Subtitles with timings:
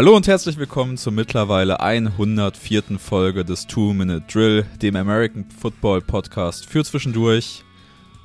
[0.00, 2.98] Hallo und herzlich willkommen zur mittlerweile 104.
[2.98, 7.64] Folge des Two-Minute Drill, dem American Football Podcast für zwischendurch.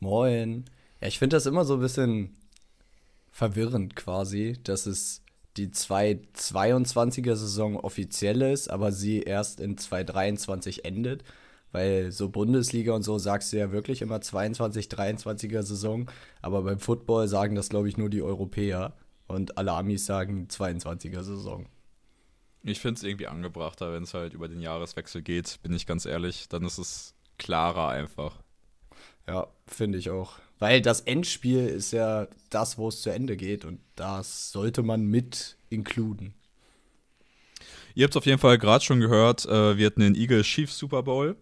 [0.00, 0.64] Moin.
[1.00, 2.36] Ja, ich finde das immer so ein bisschen
[3.30, 5.22] verwirrend quasi, dass es
[5.56, 11.24] die 2022er Saison offiziell ist, aber sie erst in 2023 endet.
[11.72, 16.10] Weil so Bundesliga und so sagst du ja wirklich immer 22, 23er Saison.
[16.40, 18.94] Aber beim Football sagen das, glaube ich, nur die Europäer.
[19.26, 21.66] Und alle Amis sagen 22er Saison.
[22.68, 26.04] Ich finde es irgendwie angebrachter, wenn es halt über den Jahreswechsel geht, bin ich ganz
[26.04, 26.48] ehrlich.
[26.48, 28.42] Dann ist es klarer einfach.
[29.28, 30.32] Ja, finde ich auch.
[30.58, 35.06] Weil das Endspiel ist ja das, wo es zu Ende geht und das sollte man
[35.06, 36.34] mit inkluden.
[37.94, 40.76] Ihr habt es auf jeden Fall gerade schon gehört, äh, wir hatten den Eagles Chiefs
[40.76, 41.36] Super Bowl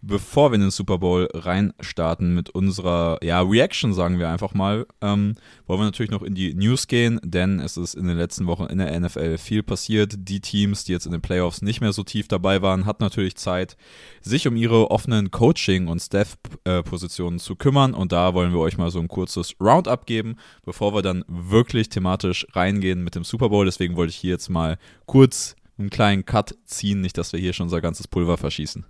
[0.00, 4.86] bevor wir in den Super Bowl reinstarten mit unserer ja, Reaction, sagen wir einfach mal,
[5.00, 5.34] ähm,
[5.66, 8.64] wollen wir natürlich noch in die News gehen, denn es ist in den letzten Wochen
[8.64, 10.14] in der NFL viel passiert.
[10.16, 13.36] Die Teams, die jetzt in den Playoffs nicht mehr so tief dabei waren, hatten natürlich
[13.36, 13.76] Zeit,
[14.20, 17.94] sich um ihre offenen Coaching- und Staff-Positionen zu kümmern.
[17.94, 21.88] Und da wollen wir euch mal so ein kurzes Roundup geben, bevor wir dann wirklich
[21.88, 23.64] thematisch reingehen mit dem Super Bowl.
[23.64, 27.52] Deswegen wollte ich hier jetzt mal kurz einen kleinen Cut ziehen, nicht, dass wir hier
[27.52, 28.84] schon unser ganzes Pulver verschießen.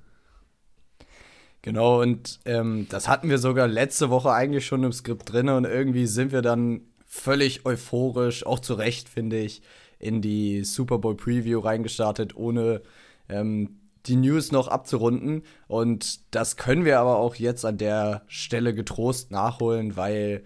[1.63, 5.65] Genau, und ähm, das hatten wir sogar letzte Woche eigentlich schon im Skript drin und
[5.65, 9.63] irgendwie sind wir dann völlig euphorisch, auch zu Recht, finde ich,
[9.99, 12.83] in die Super Bowl Preview reingestartet, ohne
[13.29, 15.43] ähm, die News noch abzurunden.
[15.67, 20.45] Und das können wir aber auch jetzt an der Stelle getrost nachholen, weil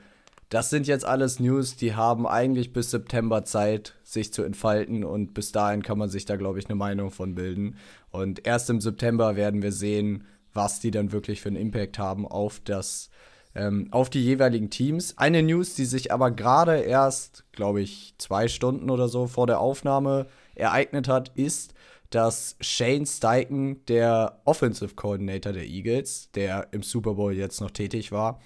[0.49, 5.03] das sind jetzt alles News, die haben eigentlich bis September Zeit, sich zu entfalten.
[5.03, 7.77] Und bis dahin kann man sich da, glaube ich, eine Meinung von bilden.
[8.11, 12.27] Und erst im September werden wir sehen, was die dann wirklich für einen Impact haben
[12.27, 13.11] auf das,
[13.55, 15.17] ähm, auf die jeweiligen Teams.
[15.19, 19.61] Eine News, die sich aber gerade erst, glaube ich, zwei Stunden oder so vor der
[19.61, 21.75] Aufnahme ereignet hat, ist,
[22.11, 28.13] dass Shane Steichen, der Offensive Coordinator der Eagles, der im Super Bowl jetzt noch tätig
[28.13, 28.41] war,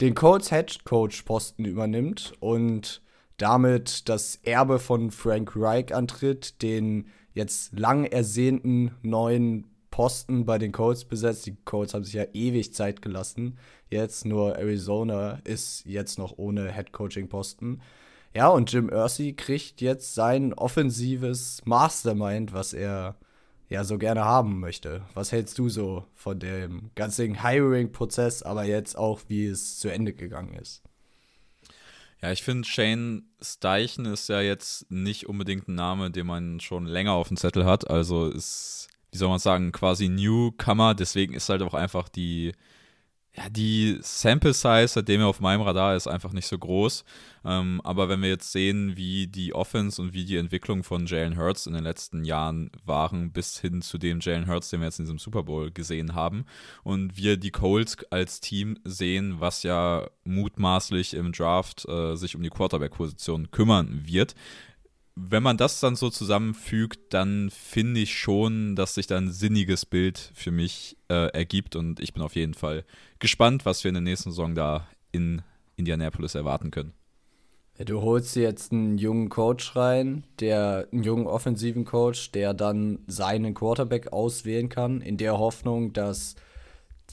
[0.00, 3.00] den Colts Head Coach Posten übernimmt und
[3.38, 10.72] damit das Erbe von Frank Reich antritt, den jetzt lang ersehnten neuen Posten bei den
[10.72, 11.46] Colts besetzt.
[11.46, 13.56] Die Colts haben sich ja ewig Zeit gelassen.
[13.88, 17.80] Jetzt nur Arizona ist jetzt noch ohne Head Coaching Posten.
[18.34, 23.16] Ja, und Jim Irsay kriegt jetzt sein offensives Mastermind, was er
[23.70, 25.00] ja so gerne haben möchte.
[25.14, 30.12] Was hältst du so von dem ganzen Hiring-Prozess, aber jetzt auch, wie es zu Ende
[30.12, 30.82] gegangen ist?
[32.20, 36.84] Ja, ich finde, Shane Steichen ist ja jetzt nicht unbedingt ein Name, den man schon
[36.84, 37.88] länger auf dem Zettel hat.
[37.88, 40.94] Also ist wie soll man sagen, quasi Newcomer.
[40.94, 42.52] Deswegen ist halt auch einfach die,
[43.36, 47.04] ja, die Sample Size, seitdem er auf meinem Radar ist, einfach nicht so groß.
[47.44, 51.36] Ähm, aber wenn wir jetzt sehen, wie die Offense und wie die Entwicklung von Jalen
[51.36, 54.98] Hurts in den letzten Jahren waren, bis hin zu dem Jalen Hurts, den wir jetzt
[54.98, 56.46] in diesem Super Bowl gesehen haben,
[56.82, 62.42] und wir die Colts als Team sehen, was ja mutmaßlich im Draft äh, sich um
[62.42, 64.34] die Quarterback-Position kümmern wird,
[65.16, 69.86] wenn man das dann so zusammenfügt, dann finde ich schon, dass sich da ein sinniges
[69.86, 72.84] Bild für mich äh, ergibt und ich bin auf jeden Fall
[73.18, 75.40] gespannt, was wir in der nächsten Saison da in
[75.76, 76.92] Indianapolis erwarten können.
[77.78, 82.98] Du holst dir jetzt einen jungen Coach rein, der einen jungen offensiven Coach, der dann
[83.06, 86.36] seinen Quarterback auswählen kann, in der Hoffnung, dass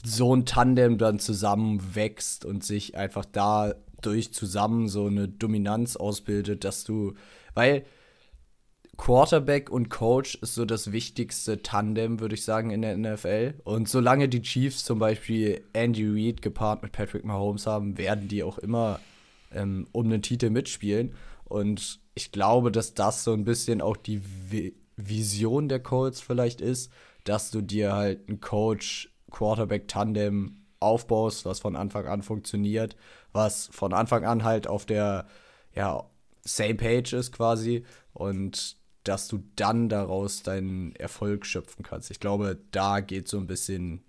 [0.02, 6.84] so ein Tandem dann zusammenwächst und sich einfach dadurch zusammen so eine Dominanz ausbildet, dass
[6.84, 7.14] du,
[7.54, 7.84] weil
[8.96, 13.54] Quarterback und Coach ist so das wichtigste Tandem, würde ich sagen, in der NFL.
[13.64, 18.44] Und solange die Chiefs zum Beispiel Andy Reid gepaart mit Patrick Mahomes haben, werden die
[18.44, 19.00] auch immer
[19.52, 21.14] ähm, um den Titel mitspielen.
[21.44, 26.60] Und ich glaube, dass das so ein bisschen auch die Vi Vision der Colts vielleicht
[26.60, 26.88] ist,
[27.24, 32.94] dass du dir halt ein Coach-Quarterback-Tandem aufbaust, was von Anfang an funktioniert,
[33.32, 35.26] was von Anfang an halt auf der
[35.74, 36.04] ja,
[36.44, 37.84] same page ist quasi.
[38.12, 42.10] Und dass du dann daraus deinen Erfolg schöpfen kannst.
[42.10, 44.02] Ich glaube, da geht so ein bisschen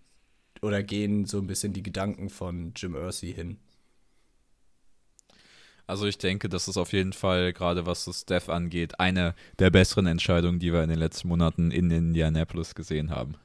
[0.62, 3.58] oder gehen so ein bisschen die Gedanken von Jim Irsay hin.
[5.86, 9.70] Also ich denke, das ist auf jeden Fall, gerade was das Dev angeht, eine der
[9.70, 13.36] besseren Entscheidungen, die wir in den letzten Monaten in Indianapolis gesehen haben.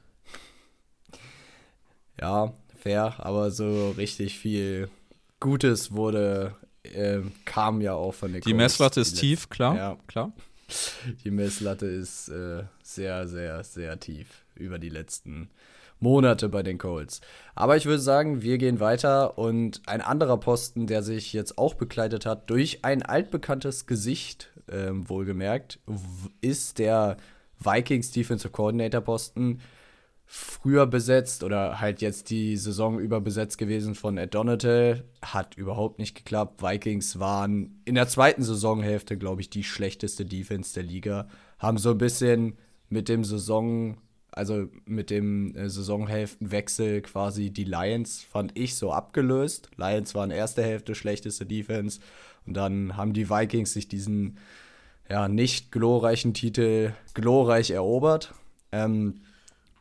[2.19, 4.89] Ja, fair, aber so richtig viel
[5.39, 9.75] Gutes wurde, äh, kam ja auch von der Die Messlatte ist tief, klar.
[9.75, 10.31] Ja, klar.
[11.23, 15.49] Die Messlatte ist äh, sehr, sehr, sehr tief über die letzten
[15.99, 17.21] Monate bei den Colts.
[17.55, 21.75] Aber ich würde sagen, wir gehen weiter und ein anderer Posten, der sich jetzt auch
[21.75, 25.79] begleitet hat durch ein altbekanntes Gesicht, äh, wohlgemerkt,
[26.41, 27.17] ist der
[27.59, 29.61] Vikings Defensive Coordinator Posten.
[30.33, 35.03] Früher besetzt oder halt jetzt die Saison über besetzt gewesen von Ed Donatel.
[35.21, 36.63] Hat überhaupt nicht geklappt.
[36.63, 41.27] Vikings waren in der zweiten Saisonhälfte, glaube ich, die schlechteste Defense der Liga.
[41.59, 42.57] Haben so ein bisschen
[42.87, 43.97] mit dem Saison
[44.31, 49.69] also mit dem äh, Saisonhälftenwechsel quasi die Lions, fand ich, so abgelöst.
[49.75, 51.99] Lions waren erste Hälfte schlechteste Defense
[52.45, 54.37] und dann haben die Vikings sich diesen
[55.09, 58.33] ja, nicht glorreichen Titel glorreich erobert.
[58.71, 59.15] Ähm,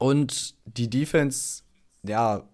[0.01, 1.63] und die Defense,
[2.03, 2.49] ja,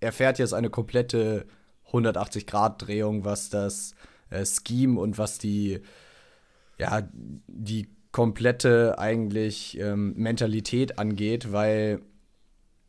[0.00, 1.46] erfährt jetzt eine komplette
[1.90, 3.94] 180-Grad-Drehung, was das
[4.28, 5.80] äh, Scheme und was die,
[6.78, 7.08] ja,
[7.46, 12.02] die komplette eigentlich ähm, Mentalität angeht, weil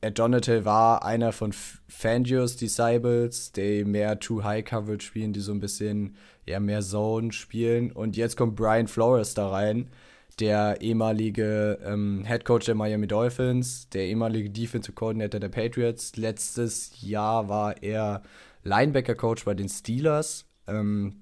[0.02, 1.54] Ed Donatel war einer von
[1.88, 7.31] Fangios Disciples, die mehr Too High Coverage spielen, die so ein bisschen ja, mehr Zone
[7.31, 7.94] spielen.
[7.94, 9.90] Und jetzt kommt Brian Flores da rein,
[10.39, 16.15] der ehemalige ähm, Head Coach der Miami Dolphins, der ehemalige Defensive Coordinator der Patriots.
[16.15, 18.24] Letztes Jahr war er
[18.63, 20.45] Linebacker Coach bei den Steelers.
[20.68, 21.15] Ähm,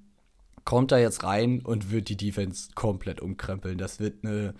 [0.65, 3.77] kommt da jetzt rein und wird die Defense komplett umkrempeln.
[3.77, 4.53] Das wird eine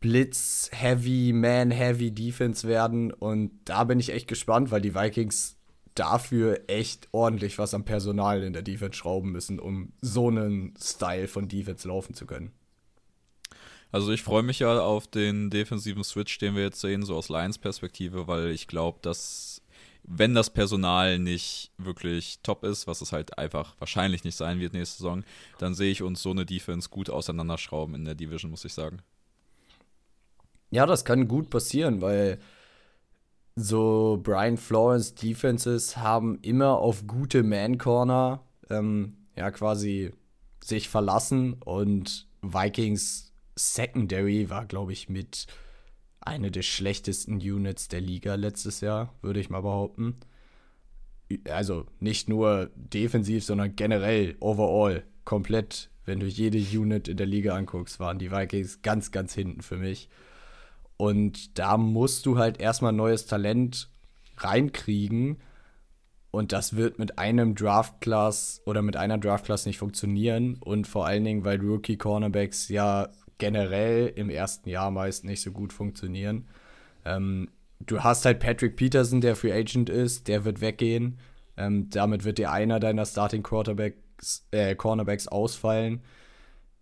[0.00, 5.56] Blitz-heavy, Man-heavy Defense werden und da bin ich echt gespannt, weil die Vikings
[5.94, 11.28] dafür echt ordentlich was am Personal in der Defense schrauben müssen, um so einen Style
[11.28, 12.52] von Defense laufen zu können.
[13.92, 17.28] Also ich freue mich ja auf den defensiven Switch, den wir jetzt sehen, so aus
[17.28, 19.60] Lions Perspektive, weil ich glaube, dass
[20.04, 24.72] wenn das Personal nicht wirklich top ist, was es halt einfach wahrscheinlich nicht sein wird
[24.72, 25.24] nächste Saison,
[25.58, 29.00] dann sehe ich uns so eine Defense gut auseinanderschrauben in der Division, muss ich sagen.
[30.70, 32.40] Ja, das kann gut passieren, weil
[33.54, 38.40] so Brian Florence Defenses haben immer auf gute Man-Corner
[38.70, 40.12] ähm, ja quasi
[40.64, 45.46] sich verlassen und Vikings Secondary war, glaube ich, mit
[46.20, 50.16] eine der schlechtesten Units der Liga letztes Jahr, würde ich mal behaupten.
[51.48, 55.90] Also nicht nur defensiv, sondern generell, overall, komplett.
[56.04, 59.76] Wenn du jede Unit in der Liga anguckst, waren die Vikings ganz, ganz hinten für
[59.76, 60.08] mich.
[60.96, 63.88] Und da musst du halt erstmal neues Talent
[64.36, 65.38] reinkriegen.
[66.30, 70.56] Und das wird mit einem Draft-Class oder mit einer Draft-Class nicht funktionieren.
[70.60, 73.10] Und vor allen Dingen, weil Rookie-Cornerbacks ja
[73.42, 76.46] generell im ersten Jahr meist nicht so gut funktionieren.
[77.04, 77.48] Ähm,
[77.80, 81.18] du hast halt Patrick Peterson, der Free Agent ist, der wird weggehen.
[81.56, 86.02] Ähm, damit wird dir einer deiner Starting Quarterbacks, äh, Cornerbacks ausfallen.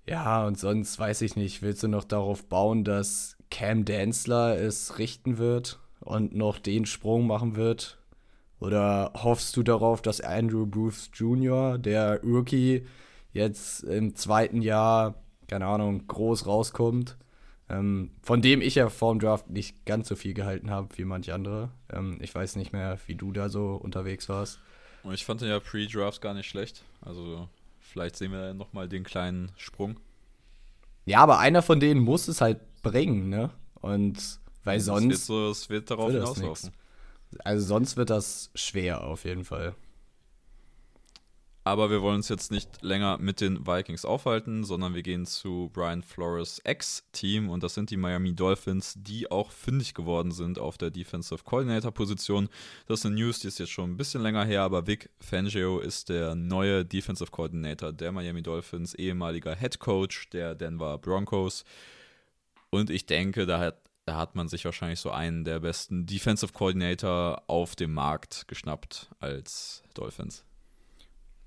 [0.06, 4.98] Ja, und sonst weiß ich nicht, willst du noch darauf bauen, dass Cam Danzler es
[4.98, 7.96] richten wird und noch den Sprung machen wird?
[8.58, 12.84] Oder hoffst du darauf, dass Andrew Bruce Jr., der Rookie,
[13.32, 15.14] jetzt im zweiten Jahr
[15.50, 17.16] keine Ahnung, groß rauskommt.
[17.68, 21.04] Ähm, von dem ich ja vor dem Draft nicht ganz so viel gehalten habe wie
[21.04, 21.70] manche andere.
[21.92, 24.60] Ähm, ich weiß nicht mehr, wie du da so unterwegs warst.
[25.02, 26.84] Und ich fand den ja Pre-Drafts gar nicht schlecht.
[27.00, 27.48] Also
[27.80, 29.98] vielleicht sehen wir nochmal den kleinen Sprung.
[31.04, 33.50] Ja, aber einer von denen muss es halt bringen, ne?
[33.80, 35.10] Und weil es sonst.
[35.10, 36.70] Wird so, es wird darauf hinauslaufen.
[37.40, 39.74] Also sonst wird das schwer auf jeden Fall.
[41.70, 45.70] Aber wir wollen uns jetzt nicht länger mit den Vikings aufhalten, sondern wir gehen zu
[45.72, 50.78] Brian Flores Ex-Team und das sind die Miami Dolphins, die auch fündig geworden sind auf
[50.78, 52.48] der Defensive Coordinator-Position.
[52.88, 55.78] Das ist eine News, die ist jetzt schon ein bisschen länger her, aber Vic Fangio
[55.78, 61.64] ist der neue Defensive Coordinator der Miami Dolphins, ehemaliger Head Coach der Denver Broncos.
[62.70, 66.52] Und ich denke, da hat, da hat man sich wahrscheinlich so einen der besten Defensive
[66.52, 70.44] Coordinator auf dem Markt geschnappt als Dolphins.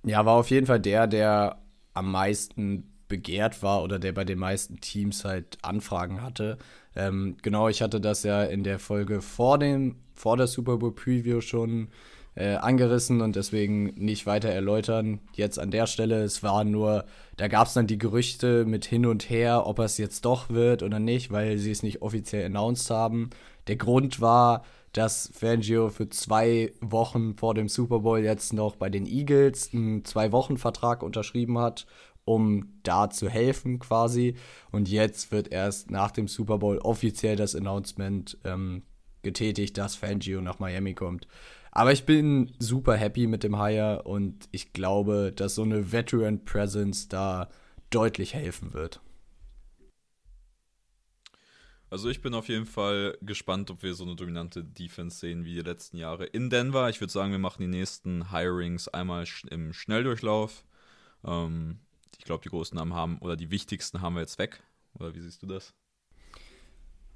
[0.06, 1.58] Ja, war auf jeden Fall der, der
[1.94, 6.58] am meisten begehrt war oder der bei den meisten Teams halt Anfragen hatte.
[6.96, 10.94] Ähm, genau, ich hatte das ja in der Folge vor dem, vor der Super Bowl
[10.94, 11.90] Preview schon
[12.36, 15.20] äh, angerissen und deswegen nicht weiter erläutern.
[15.36, 17.06] Jetzt an der Stelle, es war nur,
[17.38, 20.82] da gab es dann die Gerüchte mit hin und her, ob es jetzt doch wird
[20.82, 23.30] oder nicht, weil sie es nicht offiziell announced haben.
[23.68, 28.90] Der Grund war, dass Fangio für zwei Wochen vor dem Super Bowl jetzt noch bei
[28.90, 31.86] den Eagles einen Zwei-Wochen-Vertrag unterschrieben hat,
[32.26, 34.36] um da zu helfen quasi.
[34.72, 38.84] Und jetzt wird erst nach dem Super Bowl offiziell das Announcement ähm,
[39.24, 41.28] getätigt, dass Fangio nach Miami kommt.
[41.72, 46.46] Aber ich bin super happy mit dem Hire und ich glaube, dass so eine Veteran
[46.46, 47.50] Presence da
[47.90, 49.02] deutlich helfen wird.
[51.94, 55.54] Also ich bin auf jeden Fall gespannt, ob wir so eine dominante Defense sehen wie
[55.54, 56.90] die letzten Jahre in Denver.
[56.90, 60.66] Ich würde sagen, wir machen die nächsten Hirings einmal im Schnelldurchlauf.
[61.24, 61.78] Ähm,
[62.18, 64.64] ich glaube, die großen Namen haben, oder die wichtigsten haben wir jetzt weg.
[64.96, 65.76] Oder wie siehst du das?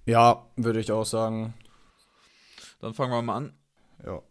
[0.05, 1.55] Ja, würde ich auch sagen.
[2.79, 3.53] Dann fangen wir mal an.
[4.05, 4.21] Ja.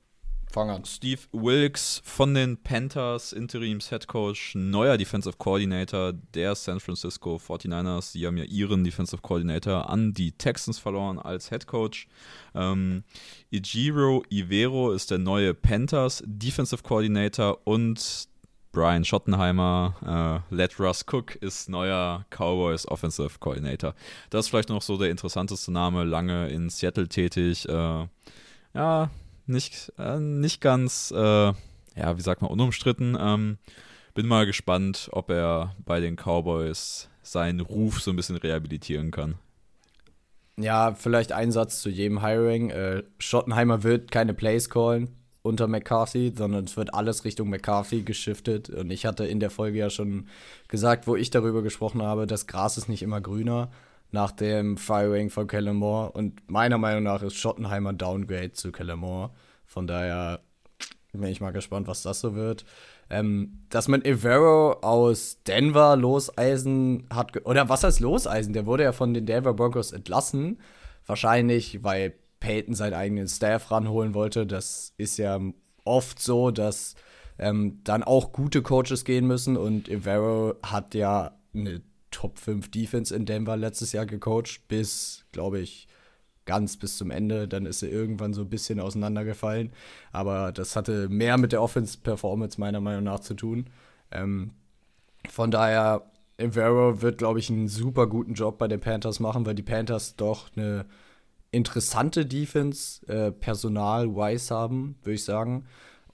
[0.51, 0.85] Fang an.
[0.85, 8.13] Steve Wilkes von den Panthers, Interims Head Coach, neuer Defensive Coordinator der San Francisco 49ers.
[8.13, 12.09] Die haben ja ihren Defensive Coordinator an die Texans verloren als Head Coach.
[12.55, 13.05] Ähm,
[13.51, 18.29] Ijiro Ivero ist der neue Panthers Defensive Coordinator und
[18.77, 23.95] Brian Schottenheimer, äh, Let Russ Cook ist neuer Cowboys Offensive Coordinator.
[24.29, 27.67] Das ist vielleicht noch so der interessanteste Name, lange in Seattle tätig.
[27.67, 28.07] Äh,
[28.75, 29.11] ja,
[29.49, 33.17] nicht, äh, nicht ganz, äh, ja, wie sagt man, unumstritten.
[33.19, 33.59] Ähm,
[34.15, 39.37] bin mal gespannt, ob er bei den Cowboys seinen Ruf so ein bisschen rehabilitieren kann.
[40.59, 42.71] Ja, vielleicht ein Satz zu jedem Hiring.
[42.71, 45.11] Äh, Schottenheimer wird keine Plays callen
[45.43, 48.69] unter McCarthy, sondern es wird alles Richtung McCarthy geschiftet.
[48.69, 50.29] Und ich hatte in der Folge ja schon
[50.69, 53.71] gesagt, wo ich darüber gesprochen habe, das Gras ist nicht immer grüner
[54.11, 56.13] nach dem Firing von Kellen Moore.
[56.13, 59.31] Und meiner Meinung nach ist Schottenheimer Downgrade zu Kellen Moore.
[59.65, 60.41] Von daher
[61.13, 62.65] bin ich mal gespannt, was das so wird.
[63.09, 68.53] Ähm, dass man Evero aus Denver loseisen hat, oder was heißt loseisen?
[68.53, 70.59] Der wurde ja von den Denver Broncos entlassen.
[71.07, 74.47] Wahrscheinlich, weil Peyton seinen eigenen Staff ranholen wollte.
[74.47, 75.41] Das ist ja
[75.85, 76.95] oft so, dass
[77.39, 79.57] ähm, dann auch gute Coaches gehen müssen.
[79.57, 85.61] Und Evero hat ja eine Top 5 Defense in Denver letztes Jahr gecoacht, bis, glaube
[85.61, 85.89] ich,
[86.45, 87.49] ganz bis zum Ende.
[87.49, 89.73] Dann ist er irgendwann so ein bisschen auseinandergefallen.
[90.13, 93.67] Aber das hatte mehr mit der Offense-Performance meiner Meinung nach zu tun.
[94.11, 94.53] Ähm,
[95.29, 99.55] von daher, Evero wird, glaube ich, einen super guten Job bei den Panthers machen, weil
[99.55, 100.87] die Panthers doch eine
[101.51, 105.65] interessante Defense äh, personal-wise haben, würde ich sagen.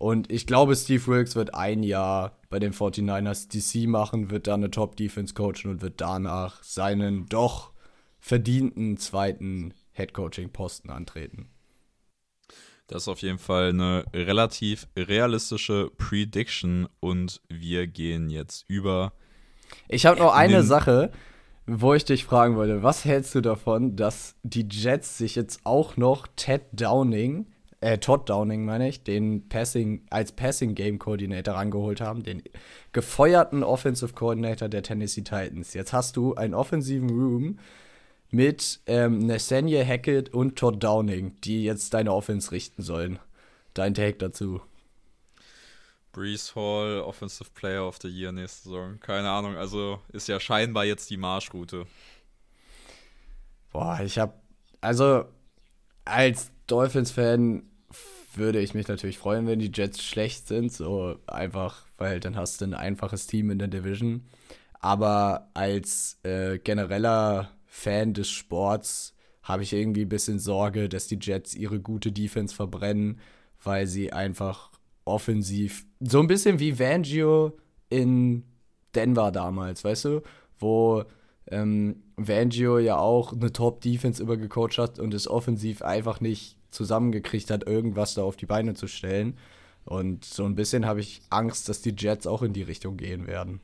[0.02, 4.54] Und ich glaube, Steve Wilkes wird ein Jahr bei den 49ers DC machen, wird da
[4.54, 7.70] eine Top-Defense coachen und wird danach seinen doch
[8.18, 11.50] verdienten zweiten Head-Coaching-Posten antreten.
[12.88, 19.12] Das ist auf jeden Fall eine relativ realistische Prediction und wir gehen jetzt über.
[19.86, 21.12] Ich habe noch eine Sache,
[21.64, 22.82] wo ich dich fragen wollte.
[22.82, 27.46] Was hältst du davon, dass die Jets sich jetzt auch noch Ted Downing
[27.82, 32.42] äh, Todd Downing meine ich, den Passing, als Passing Game Coordinator rangeholt haben, den
[32.92, 35.74] gefeuerten Offensive Coordinator der Tennessee Titans.
[35.74, 37.58] Jetzt hast du einen offensiven Room
[38.30, 43.18] mit ähm, Nathaniel Hackett und Todd Downing, die jetzt deine Offense richten sollen.
[43.74, 44.60] Dein Take dazu.
[46.12, 49.00] Brees Hall, Offensive Player of the Year nächste Saison.
[49.00, 51.86] Keine Ahnung, also ist ja scheinbar jetzt die Marschroute.
[53.72, 54.40] Boah, ich hab,
[54.80, 55.24] also
[56.04, 57.64] als Dolphins-Fan
[58.36, 60.72] würde ich mich natürlich freuen, wenn die Jets schlecht sind.
[60.72, 64.22] So einfach, weil dann hast du ein einfaches Team in der Division.
[64.80, 71.18] Aber als äh, genereller Fan des Sports habe ich irgendwie ein bisschen Sorge, dass die
[71.20, 73.18] Jets ihre gute Defense verbrennen,
[73.62, 74.70] weil sie einfach
[75.04, 77.56] offensiv, so ein bisschen wie Vangio
[77.88, 78.44] in
[78.94, 80.22] Denver damals, weißt du,
[80.58, 81.04] wo
[81.50, 87.66] ähm, Vangio ja auch eine Top-Defense übergecoacht hat und es offensiv einfach nicht zusammengekriegt hat,
[87.66, 89.38] irgendwas da auf die Beine zu stellen.
[89.84, 93.26] Und so ein bisschen habe ich Angst, dass die Jets auch in die Richtung gehen
[93.26, 93.60] werden.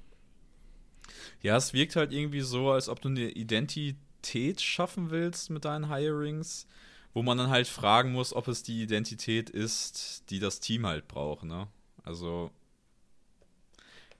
[1.42, 5.88] Ja, es wirkt halt irgendwie so, als ob du eine Identität schaffen willst mit deinen
[5.88, 6.66] Hirings,
[7.14, 11.08] wo man dann halt fragen muss, ob es die Identität ist, die das Team halt
[11.08, 11.68] braucht, ne?
[12.02, 12.50] Also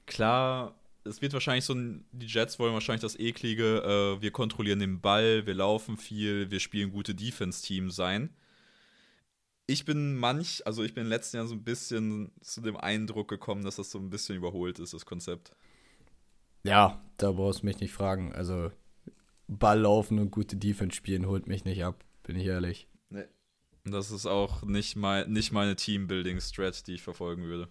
[0.06, 5.00] klar, es wird wahrscheinlich so, die Jets wollen wahrscheinlich das eklige, äh, wir kontrollieren den
[5.00, 8.30] Ball, wir laufen viel, wir spielen gute Defense-Team sein
[9.68, 13.28] ich bin manch, also ich bin im letzten Jahr so ein bisschen zu dem Eindruck
[13.28, 15.52] gekommen, dass das so ein bisschen überholt ist, das Konzept.
[16.64, 18.32] Ja, da brauchst du mich nicht fragen.
[18.32, 18.72] Also
[19.46, 22.88] Ball laufen und gute Defense spielen holt mich nicht ab, bin ich ehrlich.
[23.10, 23.26] Nee.
[23.84, 27.68] Das ist auch nicht, mein, nicht meine Teambuilding-Strat, die ich verfolgen würde.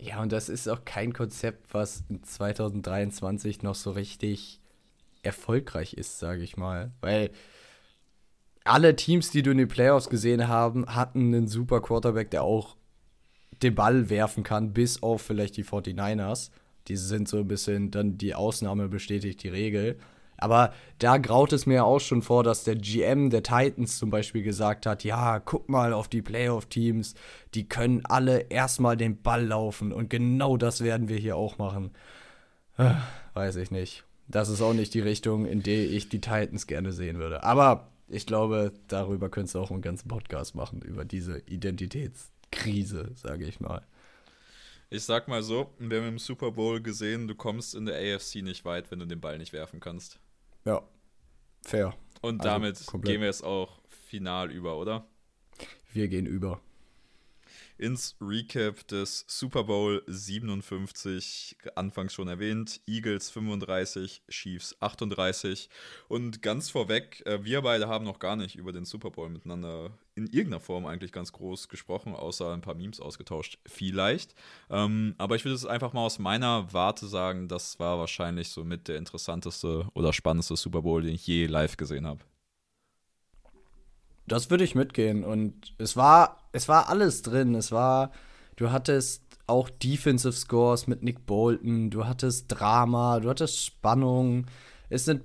[0.00, 4.60] Ja, und das ist auch kein Konzept, was in 2023 noch so richtig
[5.22, 6.92] erfolgreich ist, sage ich mal.
[7.00, 7.32] Weil
[8.70, 12.76] alle Teams, die du in den Playoffs gesehen haben, hatten einen super Quarterback, der auch
[13.62, 16.50] den Ball werfen kann, bis auf vielleicht die 49ers.
[16.88, 19.98] Die sind so ein bisschen dann die Ausnahme bestätigt die Regel.
[20.38, 24.42] Aber da graut es mir auch schon vor, dass der GM der Titans zum Beispiel
[24.42, 27.14] gesagt hat, ja, guck mal auf die Playoff-Teams,
[27.54, 31.90] die können alle erstmal den Ball laufen und genau das werden wir hier auch machen.
[32.78, 32.92] Äh,
[33.34, 34.04] weiß ich nicht.
[34.28, 37.42] Das ist auch nicht die Richtung, in der ich die Titans gerne sehen würde.
[37.42, 43.46] Aber ich glaube, darüber könntest du auch einen ganzen Podcast machen, über diese Identitätskrise, sage
[43.46, 43.86] ich mal.
[44.90, 48.42] Ich sag mal so, wir haben im Super Bowl gesehen, du kommst in der AFC
[48.42, 50.18] nicht weit, wenn du den Ball nicht werfen kannst.
[50.64, 50.82] Ja,
[51.64, 51.94] fair.
[52.20, 53.12] Und also damit komplett.
[53.12, 55.06] gehen wir jetzt auch final über, oder?
[55.92, 56.60] Wir gehen über
[57.80, 65.70] ins Recap des Super Bowl 57, anfangs schon erwähnt, Eagles 35, Chiefs 38
[66.08, 69.90] und ganz vorweg, äh, wir beide haben noch gar nicht über den Super Bowl miteinander
[70.14, 74.34] in irgendeiner Form eigentlich ganz groß gesprochen, außer ein paar Memes ausgetauscht, vielleicht.
[74.68, 78.62] Ähm, aber ich würde es einfach mal aus meiner Warte sagen, das war wahrscheinlich so
[78.62, 82.20] mit der interessanteste oder spannendste Super Bowl, den ich je live gesehen habe.
[84.30, 85.24] Das würde ich mitgehen.
[85.24, 87.56] Und es war, es war alles drin.
[87.56, 88.12] Es war,
[88.54, 94.46] du hattest auch Defensive Scores mit Nick Bolton, du hattest Drama, du hattest Spannung.
[94.88, 95.22] Es sind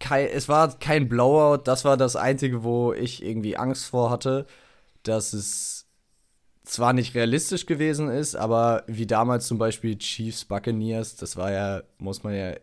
[0.00, 4.46] kein, es war kein Blowout, das war das Einzige, wo ich irgendwie Angst vor hatte,
[5.02, 5.86] dass es
[6.64, 11.82] zwar nicht realistisch gewesen ist, aber wie damals zum Beispiel Chiefs Buccaneers, das war ja,
[11.98, 12.54] muss man ja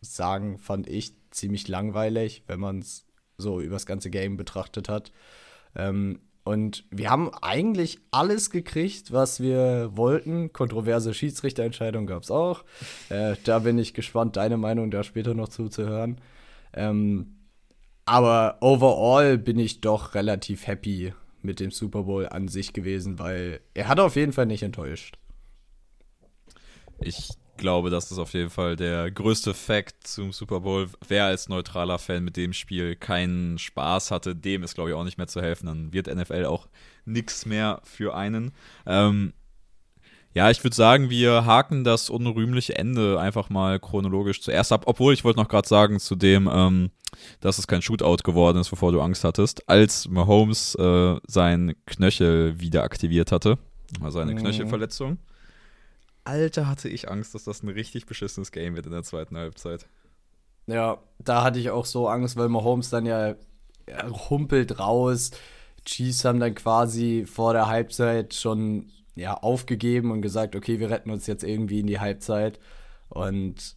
[0.00, 3.09] sagen, fand ich ziemlich langweilig, wenn man es
[3.40, 5.12] so übers ganze Game betrachtet hat.
[5.74, 10.52] Ähm, und wir haben eigentlich alles gekriegt, was wir wollten.
[10.52, 12.64] Kontroverse Schiedsrichterentscheidung gab es auch.
[13.08, 16.20] Äh, da bin ich gespannt, deine Meinung da später noch zuzuhören.
[16.72, 17.36] Ähm,
[18.06, 23.60] aber overall bin ich doch relativ happy mit dem Super Bowl an sich gewesen, weil
[23.74, 25.16] er hat auf jeden Fall nicht enttäuscht.
[27.00, 30.88] Ich glaube, das ist auf jeden Fall der größte Fact zum Super Bowl.
[31.06, 35.04] Wer als neutraler Fan mit dem Spiel keinen Spaß hatte, dem ist, glaube ich, auch
[35.04, 35.66] nicht mehr zu helfen.
[35.66, 36.66] Dann wird NFL auch
[37.04, 38.50] nichts mehr für einen.
[38.86, 39.32] Ähm,
[40.32, 44.84] ja, ich würde sagen, wir haken das unrühmliche Ende einfach mal chronologisch zuerst ab.
[44.86, 46.90] Obwohl, ich wollte noch gerade sagen, zu dem, ähm,
[47.40, 52.60] dass es kein Shootout geworden ist, bevor du Angst hattest, als Mahomes äh, sein Knöchel
[52.60, 53.58] wieder aktiviert hatte,
[54.00, 54.38] also eine mhm.
[54.38, 55.18] Knöchelverletzung.
[56.30, 59.86] Alter, hatte ich Angst, dass das ein richtig beschissenes Game wird in der zweiten Halbzeit.
[60.66, 63.34] Ja, da hatte ich auch so Angst, weil Mahomes dann ja,
[64.30, 65.32] humpelt raus.
[65.84, 71.10] Chiefs haben dann quasi vor der Halbzeit schon ja, aufgegeben und gesagt, okay, wir retten
[71.10, 72.60] uns jetzt irgendwie in die Halbzeit.
[73.08, 73.76] Und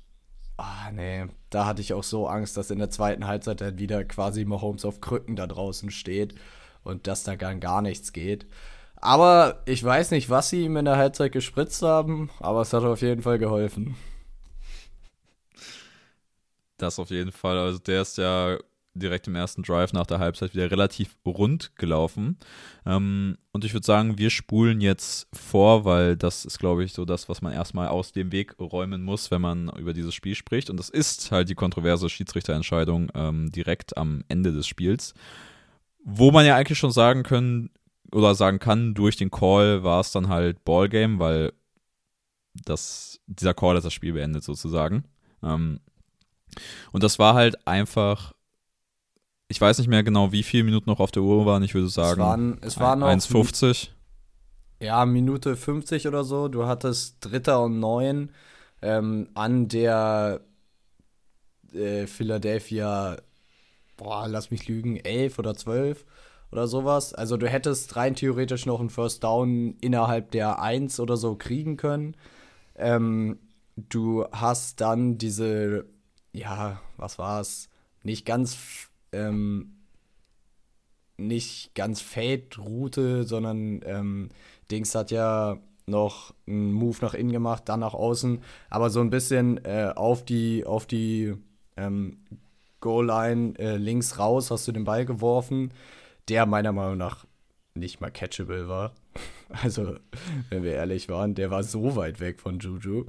[0.57, 4.03] ah, nee, da hatte ich auch so Angst, dass in der zweiten Halbzeit dann wieder
[4.03, 6.35] quasi Mahomes auf Krücken da draußen steht
[6.83, 8.45] und dass da gar, gar nichts geht.
[9.03, 12.85] Aber ich weiß nicht, was sie ihm in der Halbzeit gespritzt haben, aber es hat
[12.85, 13.97] auf jeden Fall geholfen.
[16.77, 17.57] Das auf jeden Fall.
[17.57, 18.57] Also der ist ja
[18.93, 22.37] direkt im ersten Drive nach der Halbzeit wieder relativ rund gelaufen.
[22.85, 27.03] Ähm, und ich würde sagen, wir spulen jetzt vor, weil das ist, glaube ich, so
[27.03, 30.69] das, was man erstmal aus dem Weg räumen muss, wenn man über dieses Spiel spricht.
[30.69, 35.13] Und das ist halt die kontroverse Schiedsrichterentscheidung ähm, direkt am Ende des Spiels.
[36.05, 37.69] Wo man ja eigentlich schon sagen können,
[38.13, 41.53] oder sagen kann, durch den Call war es dann halt Ballgame, weil
[42.53, 45.05] das, dieser Call hat das Spiel beendet sozusagen.
[45.41, 45.79] Ähm,
[46.91, 48.33] und das war halt einfach,
[49.47, 51.89] ich weiß nicht mehr genau, wie viele Minuten noch auf der Uhr waren, ich würde
[51.89, 53.89] sagen es waren, es waren 1,50.
[54.79, 56.49] Ja, Minute 50 oder so.
[56.49, 58.31] Du hattest Dritter und Neun
[58.81, 60.41] ähm, an der
[61.73, 63.17] äh, Philadelphia,
[63.95, 66.05] boah, lass mich lügen, 11 oder 12
[66.53, 67.15] oder sowas.
[67.15, 71.77] Also du hättest rein theoretisch noch einen First Down innerhalb der 1 oder so kriegen
[71.77, 72.15] können.
[72.75, 73.39] Ähm,
[73.75, 75.85] du hast dann diese,
[76.31, 77.69] ja, was war es?
[78.03, 78.55] Nicht ganz,
[79.11, 79.77] ähm,
[81.17, 84.29] nicht ganz Fade-Route, sondern ähm,
[84.69, 89.09] Dings hat ja noch einen Move nach innen gemacht, dann nach außen, aber so ein
[89.09, 91.33] bisschen äh, auf die, auf die
[91.77, 92.19] ähm,
[92.79, 95.71] Goal-Line äh, links raus hast du den Ball geworfen
[96.29, 97.25] der meiner Meinung nach
[97.75, 98.93] nicht mal catchable war.
[99.61, 99.97] Also,
[100.49, 103.05] wenn wir ehrlich waren, der war so weit weg von Juju.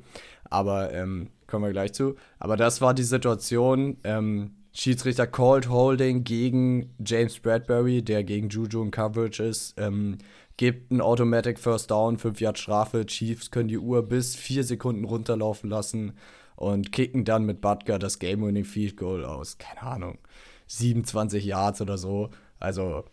[0.50, 2.16] Aber ähm, kommen wir gleich zu.
[2.38, 3.96] Aber das war die Situation.
[4.04, 9.74] Ähm, Schiedsrichter called Holding gegen James Bradbury, der gegen Juju in Coverage ist.
[9.78, 10.18] Ähm,
[10.58, 13.06] gibt ein Automatic First Down, 5 Yard Strafe.
[13.06, 16.12] Chiefs können die Uhr bis 4 Sekunden runterlaufen lassen
[16.56, 19.58] und kicken dann mit Butker das Game-Winning Field Goal aus.
[19.58, 20.18] Keine Ahnung.
[20.66, 22.30] 27 Yards oder so.
[22.64, 23.04] Also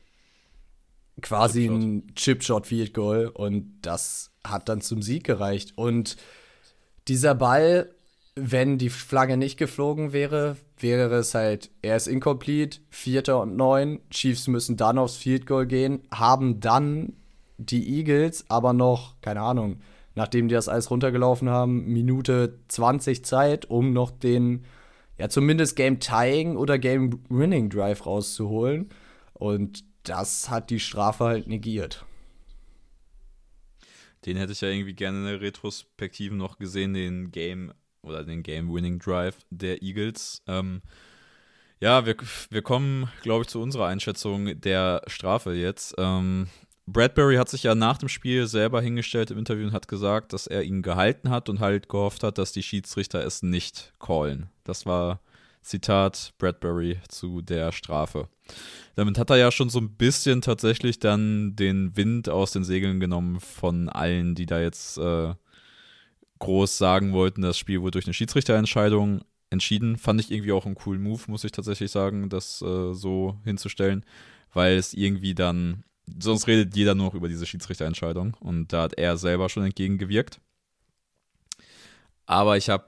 [1.21, 1.81] quasi Chipshot.
[1.81, 5.73] ein Chipshot Field Goal und das hat dann zum Sieg gereicht.
[5.75, 6.17] Und
[7.07, 7.93] dieser Ball,
[8.35, 13.99] wenn die Flagge nicht geflogen wäre, wäre es halt, er ist incomplete, Vierter und Neun,
[14.09, 17.13] Chiefs müssen dann aufs Field Goal gehen, haben dann
[17.57, 19.81] die Eagles aber noch, keine Ahnung,
[20.15, 24.65] nachdem die das alles runtergelaufen haben, Minute 20 Zeit, um noch den,
[25.17, 28.89] ja, zumindest Game-Tying oder Game-Winning-Drive rauszuholen.
[29.41, 32.05] Und das hat die Strafe halt negiert.
[34.23, 37.73] Den hätte ich ja irgendwie gerne in der Retrospektive noch gesehen, den Game
[38.03, 40.43] oder den Game-Winning Drive der Eagles.
[40.45, 40.83] Ähm,
[41.79, 42.17] ja, wir,
[42.51, 45.95] wir kommen, glaube ich, zu unserer Einschätzung der Strafe jetzt.
[45.97, 46.47] Ähm,
[46.85, 50.45] Bradbury hat sich ja nach dem Spiel selber hingestellt im Interview und hat gesagt, dass
[50.45, 54.51] er ihn gehalten hat und halt gehofft hat, dass die Schiedsrichter es nicht callen.
[54.65, 55.19] Das war
[55.63, 58.29] Zitat Bradbury zu der Strafe.
[58.95, 62.99] Damit hat er ja schon so ein bisschen tatsächlich dann den Wind aus den Segeln
[62.99, 65.33] genommen von allen, die da jetzt äh,
[66.39, 69.97] groß sagen wollten, das Spiel wurde durch eine Schiedsrichterentscheidung entschieden.
[69.97, 74.03] Fand ich irgendwie auch einen coolen Move, muss ich tatsächlich sagen, das äh, so hinzustellen,
[74.53, 75.83] weil es irgendwie dann,
[76.19, 80.41] sonst redet jeder nur noch über diese Schiedsrichterentscheidung und da hat er selber schon entgegengewirkt.
[82.25, 82.85] Aber ich habe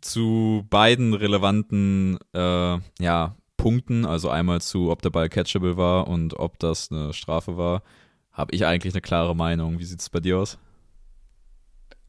[0.00, 6.34] zu beiden relevanten äh, ja, Punkten, also einmal zu, ob der Ball catchable war und
[6.34, 7.82] ob das eine Strafe war,
[8.30, 9.80] habe ich eigentlich eine klare Meinung.
[9.80, 10.56] Wie sieht es bei dir aus?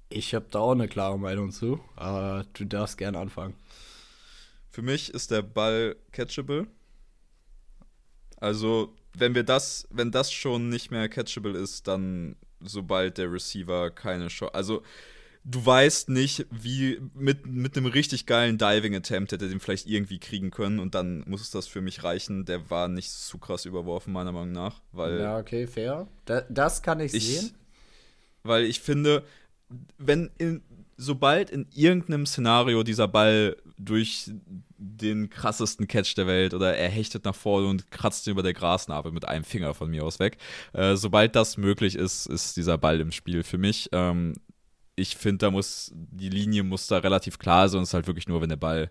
[0.09, 3.55] Ich habe da auch eine klare Meinung zu, aber du darfst gerne anfangen.
[4.69, 6.67] Für mich ist der Ball catchable.
[8.39, 13.89] Also, wenn wir das, wenn das schon nicht mehr catchable ist, dann sobald der Receiver
[13.89, 14.53] keine Chance.
[14.53, 14.83] Also,
[15.49, 20.19] du weißt nicht, wie mit, mit einem richtig geilen Diving-Attempt hätte er den vielleicht irgendwie
[20.19, 22.43] kriegen können und dann muss es das für mich reichen.
[22.45, 24.81] Der war nicht zu krass überworfen, meiner Meinung nach.
[24.91, 26.07] Weil ja, okay, fair.
[26.25, 27.51] Da, das kann ich, ich, sehen.
[28.43, 29.23] Weil ich finde,
[29.97, 30.63] wenn in,
[30.97, 34.29] sobald in irgendeinem Szenario dieser Ball durch
[34.77, 38.53] den krassesten Catch der Welt oder er hechtet nach vorne und kratzt ihn über der
[38.53, 40.37] Grasnarbe mit einem Finger von mir aus weg.
[40.73, 43.89] Äh, sobald das möglich ist, ist dieser Ball im Spiel für mich.
[43.93, 44.33] Ähm,
[44.97, 47.83] ich finde, da muss, die Linie muss da relativ klar sein.
[47.83, 48.89] Es ist halt wirklich nur, wenn der Ball,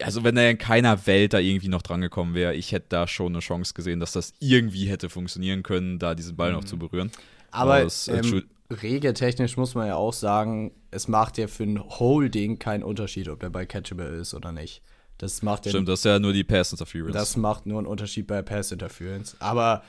[0.00, 3.32] also wenn er in keiner Welt da irgendwie noch drangekommen wäre, ich hätte da schon
[3.32, 6.56] eine Chance gesehen, dass das irgendwie hätte funktionieren können, da diesen Ball mhm.
[6.58, 7.10] noch zu berühren.
[7.50, 11.82] Aber das, äh, ähm, regeltechnisch muss man ja auch sagen, es macht ja für ein
[11.82, 14.82] Holding keinen Unterschied, ob der Ball catchable ist oder nicht.
[15.18, 17.12] Das macht ja Stimmt, das ist ja nur die Pass Interference.
[17.12, 19.36] Das macht nur einen Unterschied bei Pass Interference.
[19.40, 19.82] Aber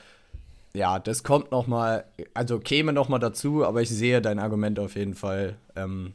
[0.72, 2.04] ja, das kommt noch mal,
[2.34, 6.14] also käme noch mal dazu, aber ich sehe dein Argument auf jeden Fall, ähm,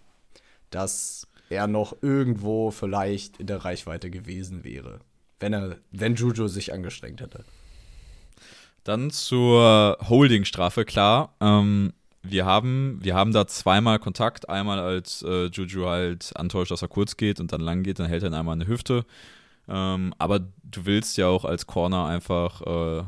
[0.69, 4.99] dass er noch irgendwo vielleicht in der Reichweite gewesen wäre,
[5.39, 7.43] wenn er, wenn Juju sich angestrengt hätte.
[8.83, 11.33] Dann zur Holding-Strafe, klar.
[11.41, 14.47] Ähm, wir haben, wir haben da zweimal Kontakt.
[14.47, 18.07] Einmal als äh, Juju halt antäuscht, dass er kurz geht und dann lang geht, dann
[18.07, 19.05] hält er ihn einmal eine Hüfte.
[19.67, 23.03] Ähm, aber du willst ja auch als Corner einfach äh,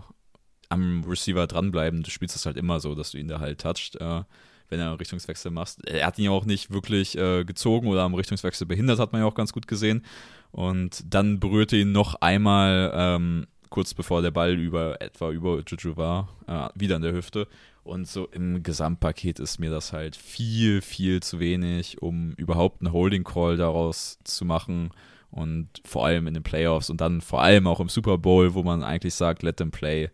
[0.69, 2.03] am Receiver dranbleiben.
[2.03, 4.23] Du spielst das halt immer so, dass du ihn da halt toucht, äh,
[4.69, 5.87] wenn er einen Richtungswechsel machst.
[5.87, 9.21] Er hat ihn ja auch nicht wirklich äh, gezogen oder am Richtungswechsel behindert, hat man
[9.21, 10.03] ja auch ganz gut gesehen.
[10.51, 15.97] Und dann berührte ihn noch einmal, ähm, kurz bevor der Ball über etwa über Juju
[15.97, 17.47] war, äh, wieder in der Hüfte.
[17.83, 22.91] Und so im Gesamtpaket ist mir das halt viel, viel zu wenig, um überhaupt einen
[22.91, 24.91] Holding Call daraus zu machen.
[25.31, 28.63] Und vor allem in den Playoffs und dann vor allem auch im Super Bowl, wo
[28.63, 30.09] man eigentlich sagt, let them play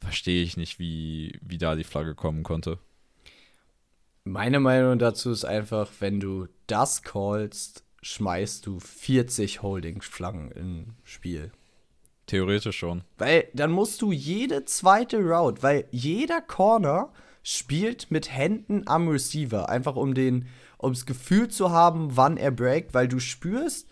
[0.00, 2.78] verstehe ich nicht, wie, wie da die Flagge kommen konnte.
[4.24, 11.52] Meine Meinung dazu ist einfach, wenn du das callst, schmeißt du 40 Holding-Flaggen im Spiel.
[12.26, 13.02] Theoretisch schon.
[13.18, 19.68] Weil dann musst du jede zweite Route, weil jeder Corner spielt mit Händen am Receiver,
[19.68, 20.46] einfach um den,
[20.80, 23.88] ums Gefühl zu haben, wann er breakt, weil du spürst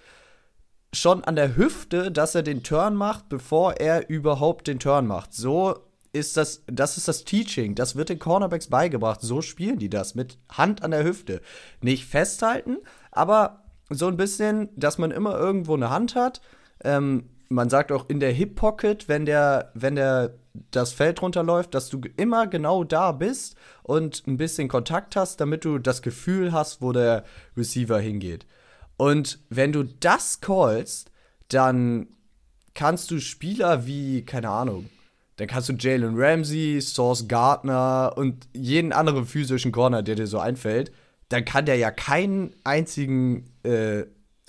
[0.92, 5.34] schon an der Hüfte, dass er den Turn macht, bevor er überhaupt den Turn macht.
[5.34, 7.74] So ist das, das ist das Teaching.
[7.74, 9.20] Das wird den Cornerbacks beigebracht.
[9.20, 11.40] So spielen die das mit Hand an der Hüfte.
[11.80, 12.78] Nicht festhalten,
[13.10, 16.40] aber so ein bisschen, dass man immer irgendwo eine Hand hat.
[16.82, 20.34] Ähm, man sagt auch in der Hip Pocket, wenn der, wenn der
[20.70, 25.64] das Feld runterläuft, dass du immer genau da bist und ein bisschen Kontakt hast, damit
[25.64, 27.24] du das Gefühl hast, wo der
[27.56, 28.46] Receiver hingeht.
[28.96, 31.10] Und wenn du das callst,
[31.48, 32.08] dann
[32.74, 34.90] kannst du Spieler wie, keine Ahnung,
[35.38, 40.40] dann kannst du Jalen Ramsey, Source Gardner und jeden anderen physischen Corner, der dir so
[40.40, 40.92] einfällt,
[41.28, 44.04] dann kann der ja keinen einzigen, äh,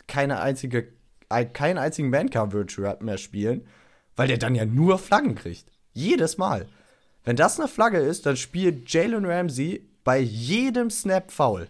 [0.07, 0.87] keine einzige,
[1.29, 3.67] ein, keinen einzigen Man-Coverage mehr spielen,
[4.15, 5.65] weil der dann ja nur Flaggen kriegt.
[5.93, 6.65] Jedes Mal.
[7.23, 11.67] Wenn das eine Flagge ist, dann spielt Jalen Ramsey bei jedem Snap Foul,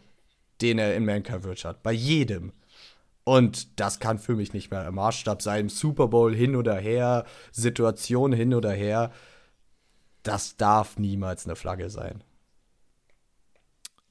[0.62, 1.84] den er in Man-Coverage hat.
[1.84, 2.54] Bei jedem.
[3.24, 5.70] Und das kann für mich nicht mehr der Maßstab sein.
[5.70, 9.12] Super Bowl hin oder her, Situation hin oder her.
[10.24, 12.24] Das darf niemals eine Flagge sein.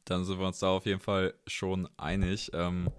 [0.05, 2.51] Dann sind wir uns da auf jeden Fall schon einig.
[2.55, 2.91] Ähm,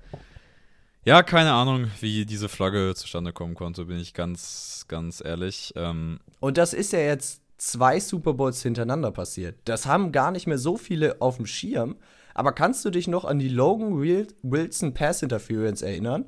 [1.06, 5.74] ja, keine Ahnung, wie diese Flagge zustande kommen konnte, bin ich ganz, ganz ehrlich.
[5.76, 9.58] Ähm, Und das ist ja jetzt zwei Super Bowls hintereinander passiert.
[9.66, 11.96] Das haben gar nicht mehr so viele auf dem Schirm.
[12.40, 16.24] Aber kannst du dich noch an die Logan Wilson Pass Interference erinnern,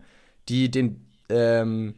[0.50, 1.95] die den, ähm,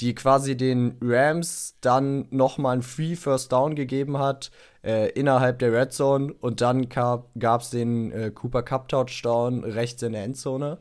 [0.00, 4.50] die quasi den Rams dann nochmal ein Free First Down gegeben hat
[4.82, 10.02] äh, innerhalb der Red Zone und dann gab es den äh, Cooper Cup Touchdown rechts
[10.02, 10.78] in der Endzone.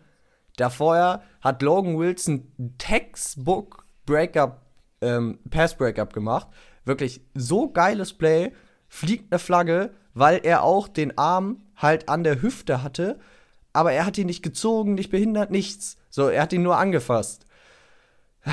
[0.56, 4.62] Da vorher hat Logan Wilson Textbook Breakup,
[5.02, 6.48] ähm, Pass Breakup gemacht.
[6.86, 8.54] Wirklich so geiles Play,
[8.88, 13.20] fliegt eine Flagge, weil er auch den Arm halt an der Hüfte hatte,
[13.74, 15.98] aber er hat ihn nicht gezogen, nicht behindert, nichts.
[16.10, 17.46] So, er hat ihn nur angefasst.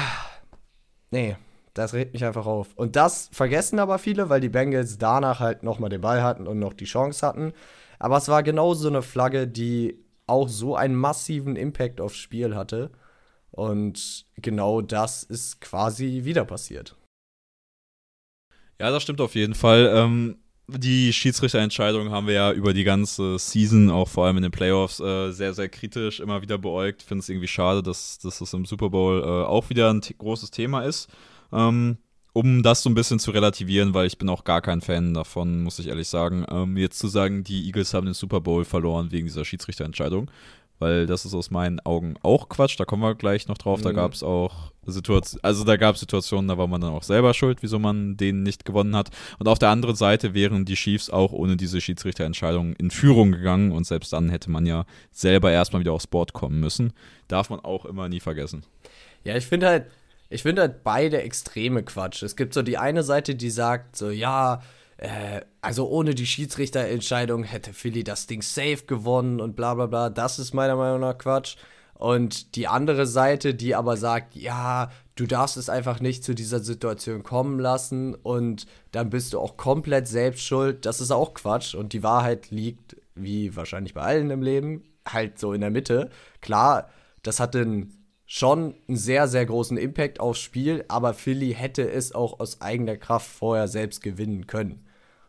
[1.13, 1.37] Nee,
[1.73, 2.75] das regt mich einfach auf.
[2.75, 6.59] Und das vergessen aber viele, weil die Bengals danach halt nochmal den Ball hatten und
[6.59, 7.53] noch die Chance hatten.
[8.01, 12.57] Aber es war genau so eine Flagge, die auch so einen massiven Impact aufs Spiel
[12.57, 12.91] hatte.
[13.53, 16.97] Und genau das ist quasi wieder passiert.
[18.81, 19.91] Ja, das stimmt auf jeden Fall.
[19.95, 24.53] Ähm, die Schiedsrichterentscheidung haben wir ja über die ganze Season, auch vor allem in den
[24.53, 27.03] Playoffs, äh, sehr, sehr kritisch immer wieder beäugt.
[27.03, 30.51] Finde es irgendwie schade, dass, dass das im Super Bowl äh, auch wieder ein großes
[30.51, 31.09] Thema ist.
[31.53, 31.99] Ähm,
[32.33, 35.63] um das so ein bisschen zu relativieren, weil ich bin auch gar kein Fan davon,
[35.63, 36.45] muss ich ehrlich sagen.
[36.51, 40.31] Ähm, jetzt zu sagen, die Eagles haben den Super Bowl verloren wegen dieser Schiedsrichterentscheidung,
[40.79, 42.79] weil das ist aus meinen Augen auch Quatsch.
[42.79, 43.81] Da kommen wir gleich noch drauf.
[43.81, 43.85] Mhm.
[43.85, 47.03] Da gab es auch Situationen, also da gab es Situationen, da war man dann auch
[47.03, 49.11] selber schuld, wieso man den nicht gewonnen hat.
[49.39, 53.73] Und auf der anderen Seite wären die Chiefs auch ohne diese Schiedsrichterentscheidung in Führung gegangen
[53.73, 56.93] und selbst dann hätte man ja selber erstmal wieder aufs Board kommen müssen.
[57.29, 58.65] Darf man auch immer nie vergessen.
[59.25, 59.87] Ja, ich finde halt,
[60.29, 62.23] ich finde halt beide extreme Quatsch.
[62.23, 64.63] Es gibt so die eine Seite, die sagt so, ja,
[64.99, 70.11] äh, also ohne die Schiedsrichterentscheidung hätte Philly das Ding safe gewonnen und bla bla bla.
[70.11, 71.57] Das ist meiner Meinung nach Quatsch.
[71.95, 76.61] Und die andere Seite, die aber sagt, ja, du darfst es einfach nicht zu dieser
[76.61, 81.75] Situation kommen lassen und dann bist du auch komplett selbst schuld, das ist auch Quatsch.
[81.75, 86.11] Und die Wahrheit liegt, wie wahrscheinlich bei allen im Leben, halt so in der Mitte.
[86.43, 86.91] Klar,
[87.23, 92.15] das hat einen, schon einen sehr, sehr großen Impact aufs Spiel, aber Philly hätte es
[92.15, 94.86] auch aus eigener Kraft vorher selbst gewinnen können.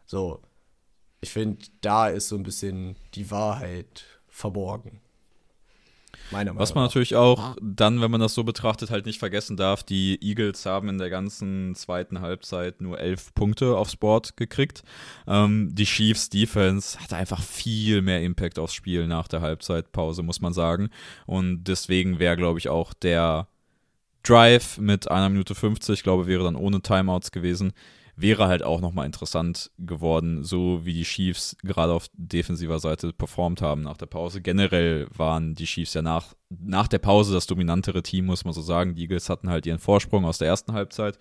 [0.08, 0.42] So,
[1.22, 5.02] ich finde, da ist so ein bisschen die Wahrheit verborgen.
[6.32, 10.20] Was man natürlich auch dann, wenn man das so betrachtet, halt nicht vergessen darf, die
[10.22, 14.84] Eagles haben in der ganzen zweiten Halbzeit nur elf Punkte aufs Board gekriegt.
[15.26, 20.42] Ähm, die Chiefs Defense hatte einfach viel mehr Impact aufs Spiel nach der Halbzeitpause, muss
[20.42, 20.90] man sagen.
[21.26, 23.48] Und deswegen wäre, glaube ich, auch der
[24.24, 27.72] Drive mit einer Minute 50, glaube wäre dann ohne Timeouts gewesen,
[28.18, 33.62] wäre halt auch nochmal interessant geworden, so wie die Chiefs gerade auf defensiver Seite performt
[33.62, 34.42] haben nach der Pause.
[34.42, 38.62] Generell waren die Chiefs ja nach, nach der Pause das dominantere Team, muss man so
[38.62, 38.96] sagen.
[38.96, 41.20] Die Eagles hatten halt ihren Vorsprung aus der ersten Halbzeit.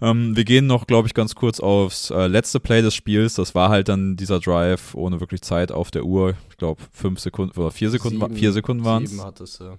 [0.00, 3.34] Ähm, wir gehen noch, glaube ich, ganz kurz aufs äh, letzte Play des Spiels.
[3.34, 6.34] Das war halt dann dieser Drive ohne wirklich Zeit auf der Uhr.
[6.50, 9.10] Ich glaube, fünf Sekunden oder vier Sekunden, sieben, vier Sekunden waren es.
[9.10, 9.76] Sieben hat es, ja.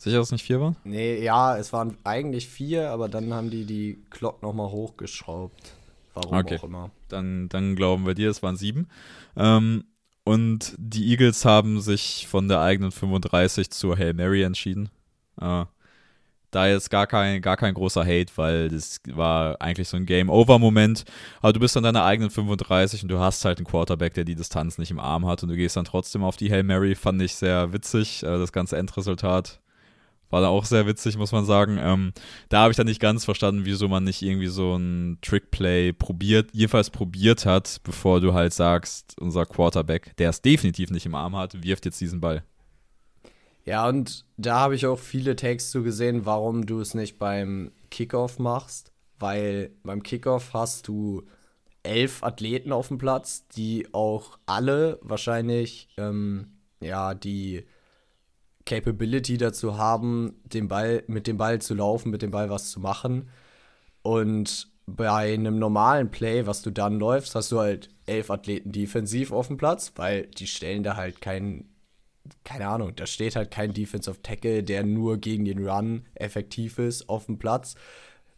[0.00, 0.76] Sicher, dass es nicht vier waren?
[0.82, 5.74] Nee, ja, es waren eigentlich vier, aber dann haben die die Glock nochmal hochgeschraubt.
[6.14, 6.56] Warum okay.
[6.58, 6.90] auch immer.
[7.08, 8.88] Dann, dann glauben wir dir, es waren sieben.
[9.36, 9.84] Ähm,
[10.24, 14.88] und die Eagles haben sich von der eigenen 35 zur Hail Mary entschieden.
[15.38, 15.66] Äh,
[16.50, 21.04] da jetzt gar kein, gar kein großer Hate, weil das war eigentlich so ein Game-Over-Moment.
[21.42, 24.34] Aber du bist an deiner eigenen 35 und du hast halt einen Quarterback, der die
[24.34, 26.94] Distanz nicht im Arm hat und du gehst dann trotzdem auf die Hail Mary.
[26.94, 29.59] Fand ich sehr witzig, äh, das ganze Endresultat
[30.30, 31.78] war da auch sehr witzig, muss man sagen.
[31.80, 32.12] Ähm,
[32.48, 36.50] da habe ich dann nicht ganz verstanden, wieso man nicht irgendwie so ein Trickplay probiert,
[36.52, 41.36] jedenfalls probiert hat, bevor du halt sagst, unser Quarterback, der es definitiv nicht im Arm
[41.36, 42.44] hat, wirft jetzt diesen Ball.
[43.64, 47.72] Ja, und da habe ich auch viele Takes zu gesehen, warum du es nicht beim
[47.90, 51.24] Kickoff machst, weil beim Kickoff hast du
[51.82, 57.64] elf Athleten auf dem Platz, die auch alle wahrscheinlich, ähm, ja, die
[58.66, 62.80] Capability dazu haben, den Ball, mit dem Ball zu laufen, mit dem Ball was zu
[62.80, 63.28] machen.
[64.02, 69.32] Und bei einem normalen Play, was du dann läufst, hast du halt elf Athleten defensiv
[69.32, 71.68] auf dem Platz, weil die stellen da halt keinen,
[72.44, 77.08] keine Ahnung, da steht halt kein Defensive Tackle, der nur gegen den Run effektiv ist
[77.08, 77.74] auf dem Platz,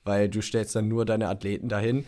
[0.05, 2.05] weil du stellst dann nur deine Athleten dahin.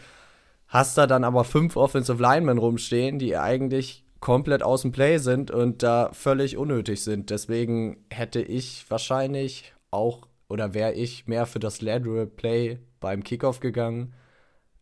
[0.69, 5.51] Hast da dann aber fünf Offensive Linemen rumstehen, die eigentlich komplett aus dem Play sind
[5.51, 7.29] und da völlig unnötig sind.
[7.29, 13.61] Deswegen hätte ich wahrscheinlich auch oder wäre ich mehr für das Lateral Play beim Kickoff
[13.61, 14.15] gegangen.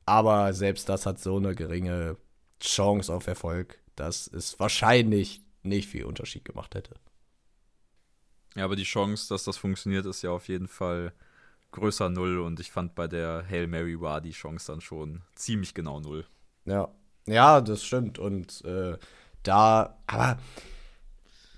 [0.07, 2.19] Aber selbst das hat so eine geringe
[2.61, 6.95] Chance auf Erfolg, dass es wahrscheinlich nicht viel Unterschied gemacht hätte.
[8.55, 11.13] Ja, aber die Chance, dass das funktioniert, ist ja auf jeden Fall
[11.73, 15.75] größer Null und ich fand bei der Hail Mary war die Chance dann schon ziemlich
[15.75, 16.27] genau Null.
[16.65, 16.95] Ja,
[17.27, 18.99] ja, das stimmt und äh,
[19.43, 20.39] da, aber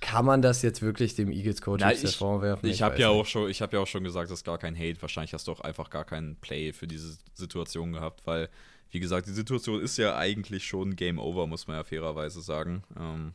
[0.00, 1.82] kann man das jetzt wirklich dem Eagles Coach
[2.16, 2.68] vorwerfen?
[2.68, 4.58] Ich, ich habe ja auch schon, ich habe ja auch schon gesagt, das ist gar
[4.58, 5.00] kein Hate.
[5.00, 8.50] Wahrscheinlich hast du auch einfach gar keinen Play für diese Situation gehabt, weil
[8.90, 12.84] wie gesagt, die Situation ist ja eigentlich schon Game Over, muss man ja fairerweise sagen.
[12.96, 13.32] Ähm,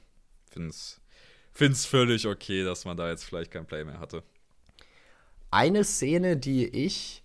[0.49, 1.01] find's,
[1.51, 4.23] find's völlig okay, dass man da jetzt vielleicht kein Play mehr hatte.
[5.51, 7.23] Eine Szene, die ich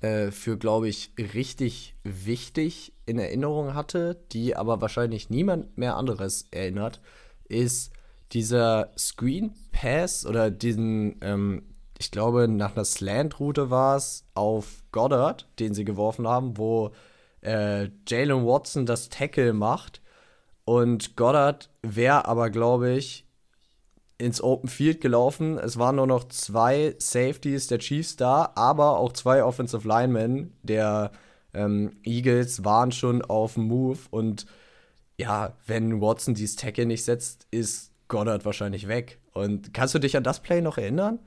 [0.00, 6.46] äh, für, glaube ich, richtig wichtig in Erinnerung hatte, die aber wahrscheinlich niemand mehr anderes
[6.50, 7.00] erinnert,
[7.48, 7.92] ist
[8.32, 11.62] dieser Screen Pass oder diesen, ähm,
[11.98, 16.92] ich glaube, nach einer Slant-Route war es auf Goddard, den sie geworfen haben, wo
[17.42, 20.00] äh, Jalen Watson das Tackle macht.
[20.64, 23.24] Und Goddard wäre aber, glaube ich,
[24.18, 25.58] ins Open Field gelaufen.
[25.58, 31.12] Es waren nur noch zwei Safeties der Chiefs da, aber auch zwei Offensive Linemen der
[31.54, 34.46] ähm, Eagles waren schon auf dem Move und
[35.16, 39.18] ja, wenn Watson dieses Tackle nicht setzt, ist Goddard wahrscheinlich weg.
[39.32, 41.18] Und kannst du dich an das Play noch erinnern?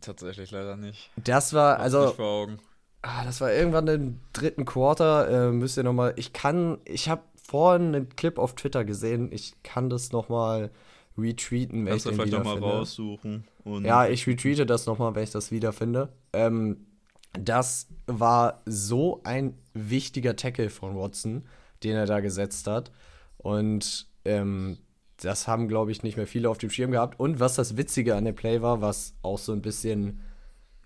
[0.00, 1.10] Tatsächlich leider nicht.
[1.16, 2.06] Das war, Hab's also.
[2.06, 2.58] Nicht vor Augen.
[3.02, 5.48] Ah, das war irgendwann im dritten Quarter.
[5.48, 6.14] Äh, müsst ihr noch mal.
[6.16, 6.78] Ich kann.
[6.84, 9.30] Ich habe vorhin einen Clip auf Twitter gesehen.
[9.30, 10.70] Ich kann das noch mal
[11.18, 13.44] retweeten, wenn Kannst ich den vielleicht noch mal raussuchen.
[13.82, 16.08] ja, ich retweete das noch mal, wenn ich das wiederfinde.
[16.32, 16.86] Ähm,
[17.32, 21.44] das war so ein wichtiger Tackle von Watson,
[21.82, 22.90] den er da gesetzt hat.
[23.38, 24.78] Und ähm,
[25.16, 27.18] das haben, glaube ich, nicht mehr viele auf dem Schirm gehabt.
[27.18, 30.20] Und was das Witzige an dem Play war, was auch so ein bisschen,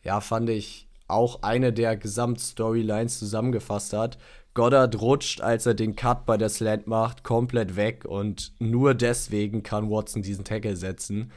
[0.05, 4.19] ja, fand ich, auch eine der Gesamtstorylines zusammengefasst hat.
[4.57, 9.63] Goddard rutscht, als er den Cut bei der Slant macht, komplett weg und nur deswegen
[9.63, 11.31] kann Watson diesen Tackle setzen.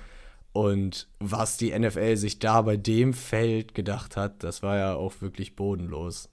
[0.54, 5.14] Und was die NFL sich da bei dem Feld gedacht hat, das war ja auch
[5.20, 6.30] wirklich bodenlos.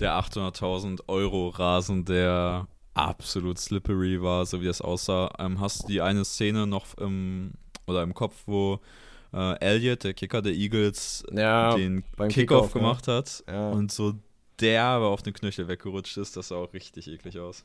[0.00, 5.30] Der 800.000 Euro Rasen, der absolut slippery war, so wie es aussah.
[5.38, 7.52] Ähm, hast du die eine Szene noch im,
[7.86, 8.80] oder im Kopf, wo
[9.32, 13.14] äh, Elliott, der Kicker der Eagles, ja, den Kickoff Kick gemacht ja.
[13.14, 13.70] hat ja.
[13.70, 14.14] und so
[14.60, 16.36] derbe auf den Knöchel weggerutscht ist?
[16.36, 17.64] Das sah auch richtig eklig aus.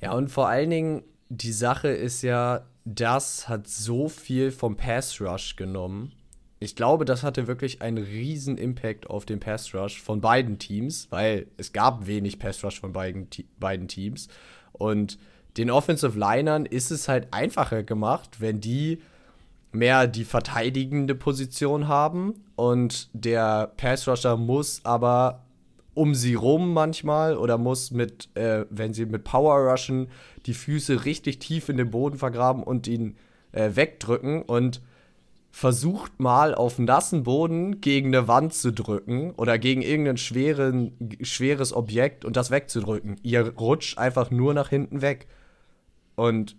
[0.00, 5.20] Ja, und vor allen Dingen, die Sache ist ja, das hat so viel vom Pass
[5.20, 6.12] Rush genommen
[6.62, 11.08] ich glaube, das hatte wirklich einen riesen Impact auf den Pass Rush von beiden Teams,
[11.10, 14.28] weil es gab wenig Pass Rush von beiden, beiden Teams.
[14.72, 15.18] Und
[15.56, 19.00] den Offensive Linern ist es halt einfacher gemacht, wenn die
[19.72, 25.46] mehr die verteidigende Position haben und der Pass Rusher muss aber
[25.94, 30.08] um sie rum manchmal oder muss mit, äh, wenn sie mit Power rushen,
[30.46, 33.16] die Füße richtig tief in den Boden vergraben und ihn
[33.52, 34.80] äh, wegdrücken und
[35.50, 41.72] versucht mal auf nassen Boden gegen eine Wand zu drücken oder gegen irgendein schweren, schweres
[41.72, 43.16] Objekt und das wegzudrücken.
[43.22, 45.26] Ihr rutscht einfach nur nach hinten weg.
[46.14, 46.56] Und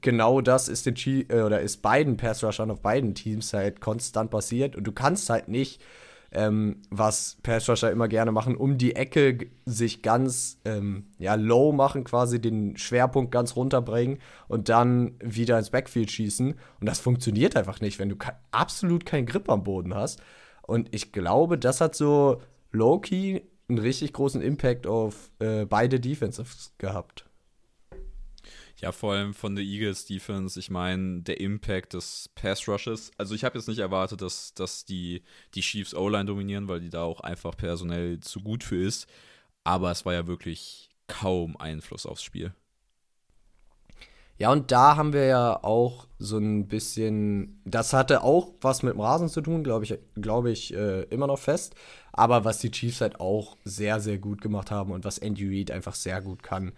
[0.00, 0.96] genau das ist den
[1.28, 5.30] äh, oder ist beiden Pass Rushern auf beiden Teams halt konstant passiert und du kannst
[5.30, 5.80] halt nicht
[6.34, 12.04] ähm, was Passrusher immer gerne machen, um die Ecke sich ganz ähm, ja, low machen,
[12.04, 14.18] quasi den Schwerpunkt ganz runterbringen
[14.48, 16.54] und dann wieder ins Backfield schießen.
[16.80, 18.16] Und das funktioniert einfach nicht, wenn du
[18.50, 20.20] absolut keinen Grip am Boden hast.
[20.62, 22.40] Und ich glaube, das hat so
[22.72, 27.23] low-key einen richtig großen Impact auf äh, beide Defensives gehabt.
[28.84, 30.60] Ja, vor allem von der Eagles Defense.
[30.60, 33.12] Ich meine, der Impact des Pass Rushes.
[33.16, 35.22] Also, ich habe jetzt nicht erwartet, dass, dass die,
[35.54, 39.06] die Chiefs O-Line dominieren, weil die da auch einfach personell zu gut für ist.
[39.64, 42.52] Aber es war ja wirklich kaum Einfluss aufs Spiel.
[44.36, 48.92] Ja, und da haben wir ja auch so ein bisschen, das hatte auch was mit
[48.92, 51.74] dem Rasen zu tun, glaube ich, glaube ich, äh, immer noch fest.
[52.12, 55.70] Aber was die Chiefs halt auch sehr, sehr gut gemacht haben und was Andy Reid
[55.70, 56.72] einfach sehr gut kann,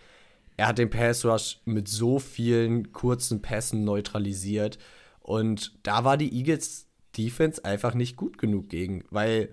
[0.56, 4.78] er hat den Pass Rush mit so vielen kurzen Pässen neutralisiert.
[5.20, 6.86] Und da war die Eagles
[7.16, 9.50] Defense einfach nicht gut genug gegen, weil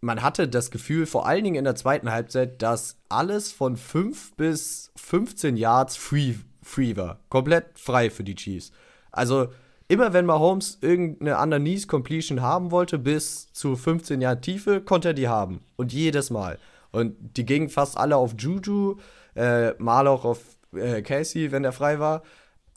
[0.00, 4.34] man hatte das Gefühl, vor allen Dingen in der zweiten Halbzeit, dass alles von 5
[4.34, 7.20] bis 15 Yards free, free war.
[7.28, 8.72] Komplett frei für die Chiefs.
[9.12, 9.48] Also
[9.86, 15.14] immer wenn Mahomes irgendeine Underneath Completion haben wollte, bis zu 15 Yard Tiefe, konnte er
[15.14, 15.60] die haben.
[15.76, 16.58] Und jedes Mal.
[16.90, 18.96] Und die gingen fast alle auf Juju,
[19.34, 20.40] äh, mal auch auf
[20.74, 22.22] äh, Casey, wenn er frei war.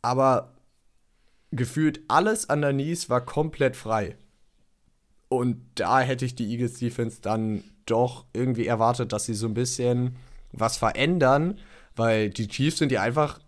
[0.01, 0.53] Aber
[1.51, 4.17] gefühlt alles an der Nies war komplett frei.
[5.27, 9.53] Und da hätte ich die Eagles Defense dann doch irgendwie erwartet, dass sie so ein
[9.53, 10.15] bisschen
[10.51, 11.59] was verändern,
[11.95, 13.39] weil die Chiefs sind ja einfach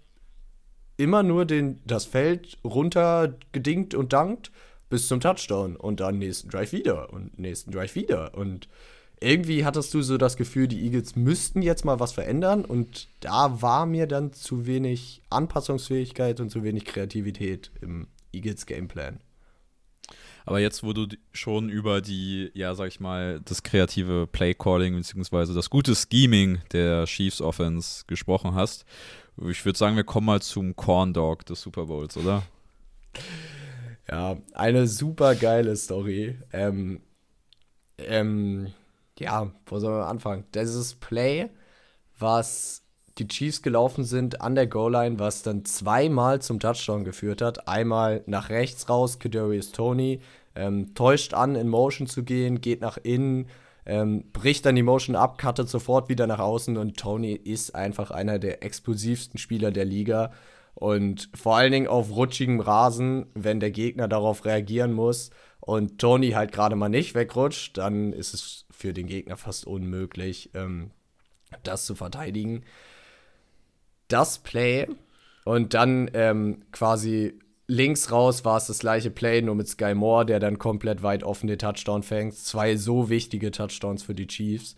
[0.97, 4.51] immer nur den, das Feld runtergedingt und dankt
[4.89, 8.36] bis zum Touchdown und dann nächsten Drive wieder und nächsten Drive wieder.
[8.36, 8.68] Und
[9.20, 13.61] irgendwie hattest du so das Gefühl, die Eagles müssten jetzt mal was verändern und da
[13.61, 19.20] war mir dann zu wenig Anpassungsfähigkeit und zu wenig Kreativität im Eagles Gameplan.
[20.45, 25.53] Aber jetzt, wo du schon über die, ja, sag ich mal, das kreative Playcalling bzw.
[25.53, 28.86] das gute Scheming der Chiefs Offense gesprochen hast,
[29.45, 32.43] ich würde sagen, wir kommen mal zum Corn Dog des Super Bowls, oder?
[34.09, 36.38] Ja, eine super geile Story.
[36.53, 37.01] Ähm,
[37.97, 38.74] ähm,
[39.20, 40.45] ja, wo soll man anfangen?
[40.53, 41.49] Dieses Play,
[42.20, 42.84] was
[43.18, 47.68] die Chiefs gelaufen sind an der Goal-Line, was dann zweimal zum Touchdown geführt hat.
[47.68, 50.22] Einmal nach rechts raus, Kadarius Tony,
[50.55, 53.47] ähm, täuscht an, in Motion zu gehen, geht nach innen,
[53.86, 58.11] ähm, bricht dann die Motion ab, cuttet sofort wieder nach außen und Tony ist einfach
[58.11, 60.32] einer der explosivsten Spieler der Liga.
[60.74, 66.32] Und vor allen Dingen auf rutschigem Rasen, wenn der Gegner darauf reagieren muss und Tony
[66.32, 70.91] halt gerade mal nicht wegrutscht, dann ist es für den Gegner fast unmöglich, ähm,
[71.63, 72.63] das zu verteidigen.
[74.07, 74.88] Das Play
[75.45, 80.25] und dann ähm, quasi links raus war es das gleiche Play, nur mit Sky Moore,
[80.25, 82.36] der dann komplett weit offen den Touchdown fängt.
[82.36, 84.75] Zwei so wichtige Touchdowns für die Chiefs.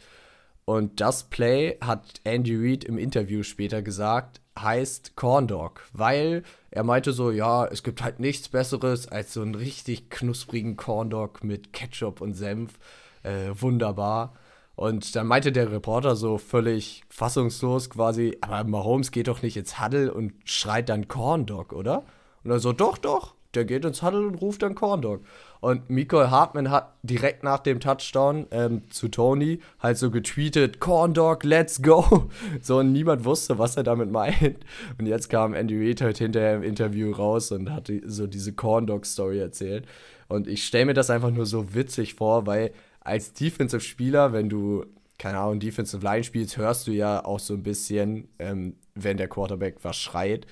[0.66, 6.84] Und das Play hat Andy Reid im Interview später gesagt, heißt Corn Dog, weil er
[6.84, 11.43] meinte so, ja, es gibt halt nichts Besseres als so einen richtig knusprigen Corn Dog
[11.43, 12.80] mit Ketchup und Senf.
[13.24, 14.34] Äh, wunderbar.
[14.76, 19.82] Und dann meinte der Reporter so völlig fassungslos quasi, aber Mahomes geht doch nicht ins
[19.82, 22.04] Huddle und schreit dann Corn Dog, oder?
[22.46, 25.22] Und er so, doch, doch, der geht ins Huddle und ruft dann Corn Dog.
[25.60, 31.14] Und Michael Hartman hat direkt nach dem Touchdown ähm, zu Tony halt so getweetet, Corn
[31.14, 32.30] Dog, let's go.
[32.62, 34.64] So, und niemand wusste, was er damit meint.
[34.98, 38.88] Und jetzt kam Andy Reid halt hinterher im Interview raus und hat so diese Corn
[38.88, 39.86] Dog Story erzählt.
[40.28, 44.86] Und ich stelle mir das einfach nur so witzig vor, weil als Defensive-Spieler, wenn du,
[45.18, 49.28] keine Ahnung, Defensive Line spielst, hörst du ja auch so ein bisschen, ähm, wenn der
[49.28, 50.45] Quarterback was schreit.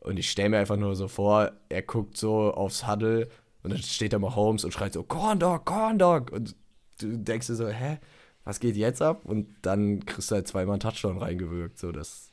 [0.00, 3.28] Und ich stelle mir einfach nur so vor, er guckt so aufs Huddle
[3.62, 6.32] und dann steht da mal Holmes und schreit so, Corn Dog, Corn Dog.
[6.32, 6.56] Und
[7.00, 7.98] du denkst dir so, hä,
[8.44, 9.24] was geht jetzt ab?
[9.24, 11.78] Und dann kriegst du halt zweimal einen Touchdown reingewirkt.
[11.78, 12.32] So, das,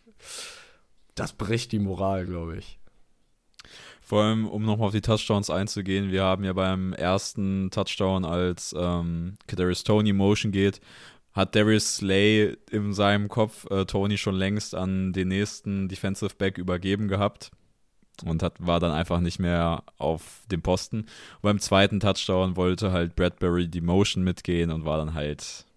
[1.16, 2.79] das bricht die Moral, glaube ich.
[4.10, 8.74] Vor allem, um nochmal auf die Touchdowns einzugehen, wir haben ja beim ersten Touchdown, als
[8.76, 10.82] ähm, Kadarius Tony Motion geht,
[11.34, 16.58] hat Darius Slay in seinem Kopf äh, Tony schon längst an den nächsten Defensive Back
[16.58, 17.52] übergeben gehabt
[18.26, 21.02] und hat, war dann einfach nicht mehr auf dem Posten.
[21.02, 25.68] Und beim zweiten Touchdown wollte halt Bradbury die Motion mitgehen und war dann halt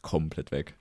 [0.00, 0.76] komplett weg.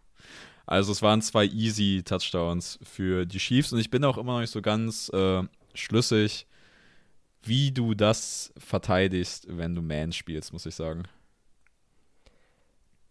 [0.67, 4.41] Also es waren zwei easy Touchdowns für die Chiefs und ich bin auch immer noch
[4.41, 5.41] nicht so ganz äh,
[5.73, 6.45] schlüssig,
[7.43, 11.03] wie du das verteidigst, wenn du Man spielst, muss ich sagen.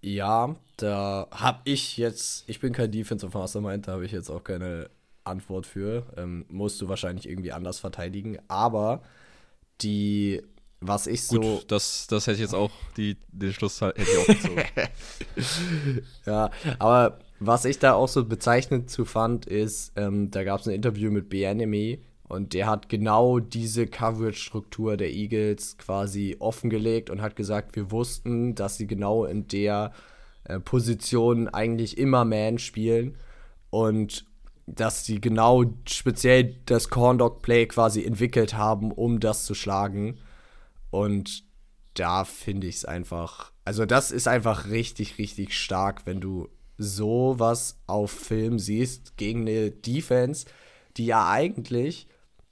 [0.01, 4.45] Ja, da habe ich jetzt, ich bin kein Defensive Mastermind, da habe ich jetzt auch
[4.45, 4.91] keine
[5.25, 6.07] Antwort für.
[6.17, 8.39] Ähm, musst du wahrscheinlich irgendwie anders verteidigen.
[8.49, 9.03] Aber
[9.81, 10.43] die,
[10.81, 11.63] was ich Gut, so.
[11.67, 14.63] das, das hätte ich jetzt auch, die, den Schluss hätte ich auch gezogen.
[16.27, 20.69] ja, aber was ich da auch so bezeichnend zu fand, ist, ähm, da gab es
[20.69, 27.23] ein Interview mit B-Enemy und der hat genau diese Coverage-Struktur der Eagles quasi offengelegt und
[27.23, 29.93] hat gesagt, wir wussten, dass sie genau in der
[30.45, 33.17] äh, Position eigentlich immer Man spielen.
[33.71, 34.27] Und
[34.67, 40.19] dass sie genau speziell das Corn Dog Play quasi entwickelt haben, um das zu schlagen.
[40.91, 41.45] Und
[41.95, 47.81] da finde ich es einfach, also das ist einfach richtig, richtig stark, wenn du sowas
[47.87, 50.47] auf Film siehst gegen eine Defense,
[50.99, 52.07] die ja eigentlich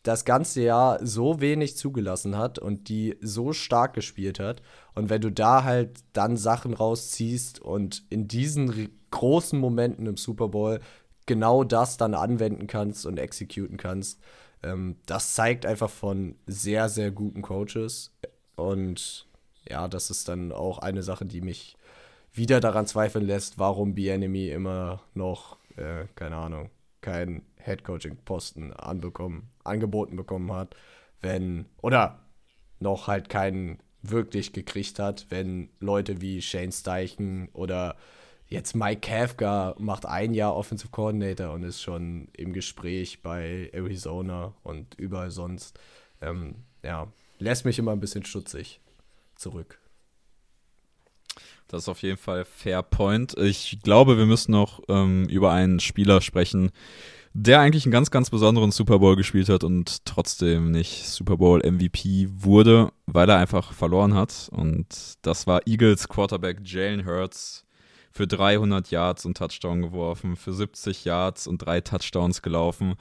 [0.07, 4.62] das ganze Jahr so wenig zugelassen hat und die so stark gespielt hat.
[4.94, 10.48] Und wenn du da halt dann Sachen rausziehst und in diesen großen Momenten im Super
[10.48, 10.80] Bowl
[11.26, 14.20] genau das dann anwenden kannst und exekuten kannst.
[14.62, 18.12] Ähm, das zeigt einfach von sehr, sehr guten Coaches.
[18.54, 19.26] Und
[19.68, 21.76] ja, das ist dann auch eine Sache, die mich
[22.32, 30.17] wieder daran zweifeln lässt, warum Bienemy immer noch, äh, keine Ahnung, keinen Headcoaching-Posten anbekommen, angeboten
[30.17, 30.75] bekommen hat,
[31.21, 32.21] wenn, oder
[32.81, 37.97] noch halt keinen wirklich gekriegt hat, wenn Leute wie Shane Steichen oder
[38.49, 44.55] jetzt Mike Kafka macht ein Jahr Offensive Coordinator und ist schon im Gespräch bei Arizona
[44.62, 45.79] und überall sonst.
[46.21, 47.09] Ähm, ja,
[47.39, 48.81] lässt mich immer ein bisschen stutzig
[49.35, 49.81] zurück.
[51.69, 53.37] Das ist auf jeden Fall Fair Point.
[53.37, 56.71] Ich glaube, wir müssen noch ähm, über einen Spieler sprechen,
[57.39, 61.61] der eigentlich einen ganz, ganz besonderen Super Bowl gespielt hat und trotzdem nicht Super Bowl
[61.61, 64.49] MVP wurde, weil er einfach verloren hat.
[64.53, 64.87] Und
[65.20, 67.66] das war Eagles Quarterback Jalen Hurts
[68.11, 72.95] für 300 Yards und Touchdown geworfen, für 70 Yards und drei Touchdowns gelaufen,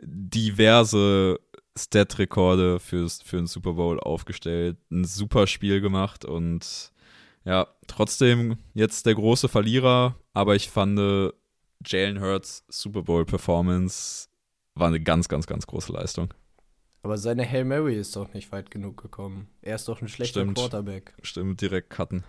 [0.00, 1.40] diverse
[1.76, 6.92] Stat-Rekorde für, für den Super Bowl aufgestellt, ein super Spiel gemacht und
[7.44, 11.32] ja, trotzdem jetzt der große Verlierer, aber ich fand
[11.84, 14.28] Jalen Hurts Super Bowl Performance
[14.74, 16.32] war eine ganz, ganz, ganz große Leistung.
[17.02, 19.48] Aber seine Hail Mary ist doch nicht weit genug gekommen.
[19.62, 20.58] Er ist doch ein schlechter Stimmt.
[20.58, 21.14] Quarterback.
[21.22, 22.24] Stimmt, direkt cutten.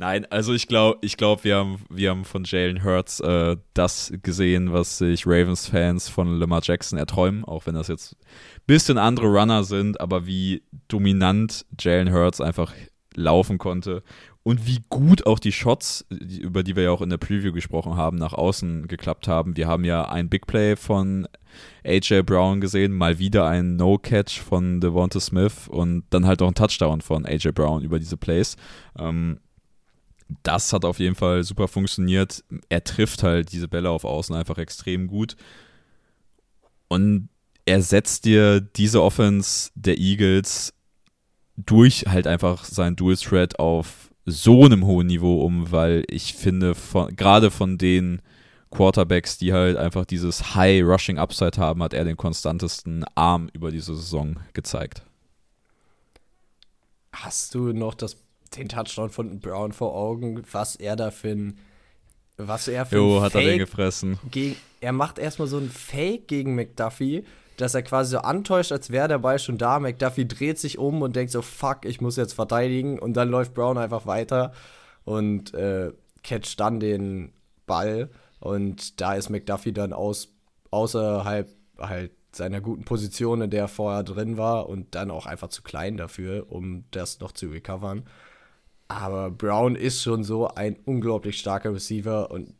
[0.00, 4.12] Nein, also ich glaube, ich glaub, wir, haben, wir haben von Jalen Hurts äh, das
[4.22, 9.26] gesehen, was sich Ravens-Fans von Lamar Jackson erträumen, auch wenn das jetzt ein bisschen andere
[9.26, 12.72] Runner sind, aber wie dominant Jalen Hurts einfach
[13.16, 14.04] laufen konnte
[14.42, 17.96] und wie gut auch die Shots, über die wir ja auch in der Preview gesprochen
[17.96, 19.56] haben, nach außen geklappt haben.
[19.56, 21.28] Wir haben ja ein Big Play von
[21.84, 26.54] AJ Brown gesehen, mal wieder ein No-Catch von Devonta Smith und dann halt auch ein
[26.54, 28.56] Touchdown von AJ Brown über diese Plays.
[28.98, 29.40] Ähm,
[30.42, 32.44] das hat auf jeden Fall super funktioniert.
[32.68, 35.36] Er trifft halt diese Bälle auf Außen einfach extrem gut.
[36.88, 37.28] Und
[37.64, 40.72] er setzt dir diese Offense der Eagles
[41.56, 46.74] durch halt einfach sein Dual Threat auf so einem hohen Niveau um, weil ich finde,
[47.16, 48.22] gerade von den
[48.70, 53.70] Quarterbacks, die halt einfach dieses High Rushing Upside haben, hat er den konstantesten Arm über
[53.70, 55.02] diese Saison gezeigt.
[57.12, 58.16] Hast du noch das
[58.56, 61.58] den Touchdown von Brown vor Augen, was er da für ein
[62.38, 64.18] was er für jo, hat Fake er den gefressen.
[64.30, 67.24] Gegen, er macht erstmal so ein Fake gegen McDuffie,
[67.58, 69.80] dass er quasi so antäuscht, als wäre der Ball schon da.
[69.80, 72.98] McDuffie dreht sich um und denkt so, fuck, ich muss jetzt verteidigen.
[72.98, 74.52] Und dann läuft Brown einfach weiter
[75.04, 75.92] und äh,
[76.22, 77.32] catcht dann den
[77.66, 78.10] Ball.
[78.38, 80.28] Und da ist McDuffie dann aus,
[80.70, 81.48] außerhalb
[81.78, 85.62] halt seiner guten Position, in der er vorher drin war und dann auch einfach zu
[85.62, 88.04] klein dafür, um das noch zu recovern.
[88.86, 92.54] Aber Brown ist schon so ein unglaublich starker Receiver und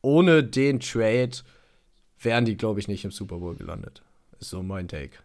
[0.00, 1.32] ohne den Trade
[2.20, 4.02] wären die, glaube ich, nicht im Super Bowl gelandet.
[4.40, 5.18] Ist so mein Take.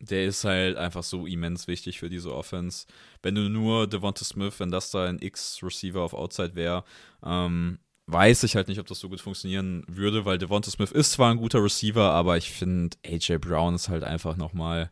[0.00, 2.86] Der ist halt einfach so immens wichtig für diese Offense.
[3.22, 6.84] Wenn du nur Devonta Smith, wenn das da ein X-Receiver auf Outside wäre,
[7.24, 11.12] ähm, weiß ich halt nicht, ob das so gut funktionieren würde, weil Devonta Smith ist
[11.12, 14.90] zwar ein guter Receiver, aber ich finde, AJ Brown ist halt einfach nochmal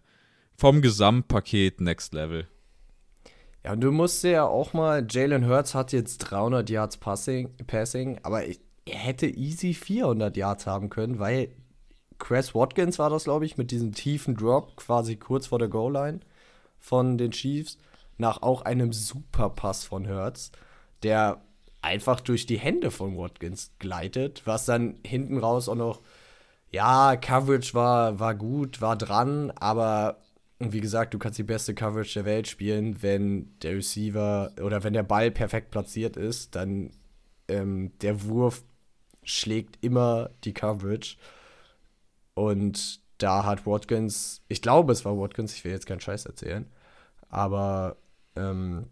[0.56, 2.46] vom Gesamtpaket Next Level.
[3.64, 8.18] Ja, und du musst ja auch mal, Jalen Hurts hat jetzt 300 Yards Passing, Passing
[8.22, 11.48] aber er hätte easy 400 Yards haben können, weil
[12.20, 16.20] Chris Watkins war das, glaube ich, mit diesem tiefen Drop quasi kurz vor der Goal-Line
[16.78, 17.78] von den Chiefs,
[18.18, 20.52] nach auch einem super Pass von Hurts,
[21.02, 21.40] der
[21.82, 26.00] einfach durch die Hände von Watkins gleitet, was dann hinten raus auch noch,
[26.70, 30.18] ja, Coverage war, war gut, war dran, aber
[30.60, 34.92] wie gesagt, du kannst die beste Coverage der Welt spielen, wenn der Receiver oder wenn
[34.92, 36.90] der Ball perfekt platziert ist, dann
[37.48, 38.62] ähm, der Wurf
[39.22, 41.16] schlägt immer die Coverage.
[42.40, 46.64] Und da hat Watkins, ich glaube, es war Watkins, ich will jetzt keinen Scheiß erzählen,
[47.28, 47.98] aber
[48.34, 48.86] ähm,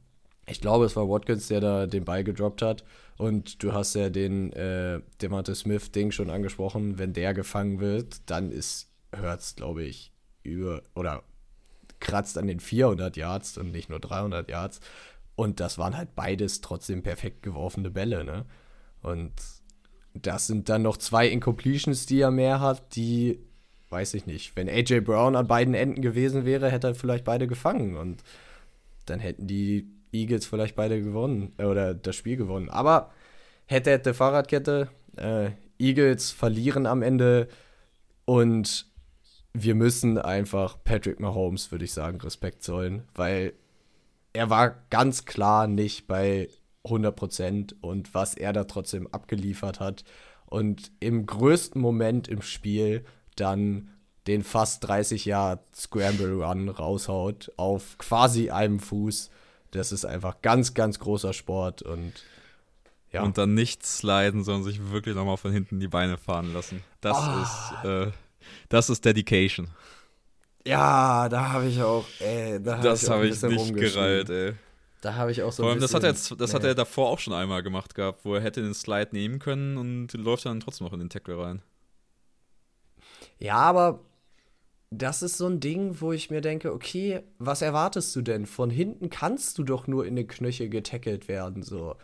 [0.46, 2.84] ich glaube, es war Watkins, der da den Ball gedroppt hat.
[3.16, 6.98] Und du hast ja den äh, Devonta Smith-Ding schon angesprochen.
[6.98, 11.22] Wenn der gefangen wird, dann ist Hurts, glaube ich, über oder
[12.00, 14.80] kratzt an den 400 Yards und nicht nur 300 Yards.
[15.36, 18.44] Und das waren halt beides trotzdem perfekt geworfene Bälle, ne?
[19.00, 19.32] Und
[20.22, 23.38] das sind dann noch zwei Incompletions, die er mehr hat, die,
[23.90, 27.46] weiß ich nicht, wenn AJ Brown an beiden Enden gewesen wäre, hätte er vielleicht beide
[27.46, 28.22] gefangen und
[29.06, 32.68] dann hätten die Eagles vielleicht beide gewonnen äh, oder das Spiel gewonnen.
[32.68, 33.10] Aber
[33.66, 37.48] hätte, hätte Fahrradkette, äh, Eagles verlieren am Ende
[38.24, 38.86] und
[39.52, 43.54] wir müssen einfach Patrick Mahomes, würde ich sagen, Respekt zollen, weil
[44.32, 46.48] er war ganz klar nicht bei
[46.84, 50.04] 100% und was er da trotzdem abgeliefert hat
[50.46, 53.04] und im größten Moment im Spiel
[53.36, 53.90] dann
[54.26, 59.30] den fast 30 Jahre Scramble Run raushaut auf quasi einem Fuß.
[59.70, 62.12] Das ist einfach ganz, ganz großer Sport und
[63.10, 63.22] ja.
[63.22, 66.84] Und dann nicht sliden, sondern sich wirklich nochmal von hinten die Beine fahren lassen.
[67.00, 67.42] Das oh.
[67.42, 68.12] ist äh,
[68.68, 69.68] das ist Dedication.
[70.66, 74.28] Ja, da habe ich auch, ey, da hab Das habe ich, hab ich nicht gereilt,
[74.30, 74.54] ey.
[75.00, 76.56] Da habe ich auch so Vor allem, das hat, er jetzt, das nee.
[76.56, 79.76] hat er davor auch schon einmal gemacht gehabt, wo er hätte den Slide nehmen können
[79.76, 81.62] und läuft dann trotzdem noch in den Tackle rein.
[83.38, 84.00] Ja, aber
[84.90, 88.46] das ist so ein Ding, wo ich mir denke, okay, was erwartest du denn?
[88.46, 91.94] Von hinten kannst du doch nur in den Knöchel getackelt werden, so.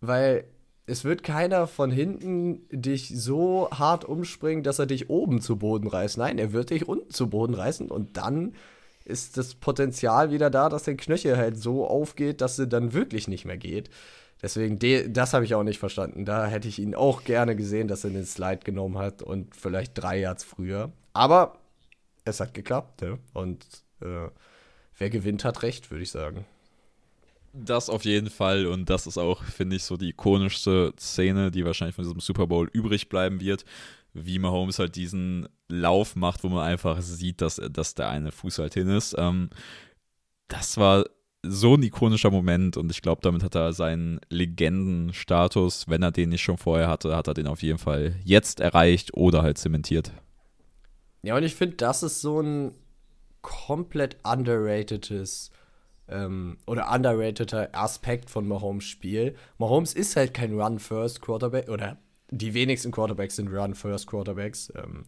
[0.00, 0.44] Weil
[0.86, 5.88] es wird keiner von hinten dich so hart umspringen, dass er dich oben zu Boden
[5.88, 6.16] reißt.
[6.16, 8.54] Nein, er wird dich unten zu Boden reißen und dann
[9.06, 13.28] ist das Potenzial wieder da, dass der Knöchel halt so aufgeht, dass er dann wirklich
[13.28, 13.90] nicht mehr geht.
[14.42, 14.78] Deswegen,
[15.12, 16.24] das habe ich auch nicht verstanden.
[16.24, 19.92] Da hätte ich ihn auch gerne gesehen, dass er den Slide genommen hat und vielleicht
[19.94, 20.92] drei Yards früher.
[21.14, 21.58] Aber
[22.24, 23.16] es hat geklappt, ja.
[23.32, 23.64] Und
[24.02, 24.28] äh,
[24.98, 26.44] wer gewinnt, hat recht, würde ich sagen.
[27.54, 31.64] Das auf jeden Fall und das ist auch, finde ich, so die ikonischste Szene, die
[31.64, 33.64] wahrscheinlich von diesem Super Bowl übrig bleiben wird,
[34.24, 38.58] wie Mahomes halt diesen Lauf macht, wo man einfach sieht, dass, dass der eine Fuß
[38.58, 39.14] halt hin ist.
[39.18, 39.50] Ähm,
[40.48, 41.04] das war
[41.42, 46.30] so ein ikonischer Moment und ich glaube, damit hat er seinen Legendenstatus, wenn er den
[46.30, 50.12] nicht schon vorher hatte, hat er den auf jeden Fall jetzt erreicht oder halt zementiert.
[51.22, 52.72] Ja, und ich finde, das ist so ein
[53.42, 55.50] komplett underratedes
[56.08, 59.34] ähm, oder underrateter Aspekt von Mahomes Spiel.
[59.58, 61.98] Mahomes ist halt kein Run-First-Quarterback oder
[62.30, 64.72] die wenigsten Quarterbacks sind Run-First-Quarterbacks.
[64.76, 65.04] Ähm,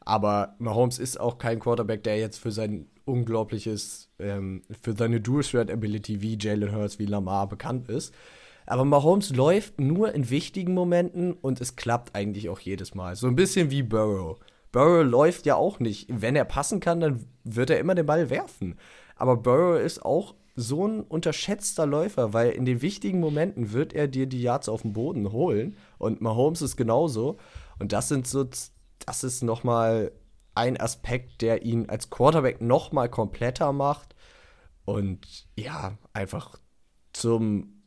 [0.00, 6.22] aber Mahomes ist auch kein Quarterback, der jetzt für sein unglaubliches, ähm, für seine Dual-Threat-Ability
[6.22, 8.14] wie Jalen Hurts, wie Lamar bekannt ist.
[8.66, 13.16] Aber Mahomes läuft nur in wichtigen Momenten und es klappt eigentlich auch jedes Mal.
[13.16, 14.38] So ein bisschen wie Burrow.
[14.70, 16.06] Burrow läuft ja auch nicht.
[16.08, 18.76] Wenn er passen kann, dann wird er immer den Ball werfen.
[19.16, 24.08] Aber Burrow ist auch so ein unterschätzter Läufer, weil in den wichtigen Momenten wird er
[24.08, 27.38] dir die Yards auf den Boden holen und Mahomes ist genauso.
[27.78, 30.12] Und das sind so, das ist noch mal
[30.54, 34.14] ein Aspekt, der ihn als Quarterback noch mal kompletter macht
[34.84, 36.58] und ja, einfach
[37.12, 37.82] zum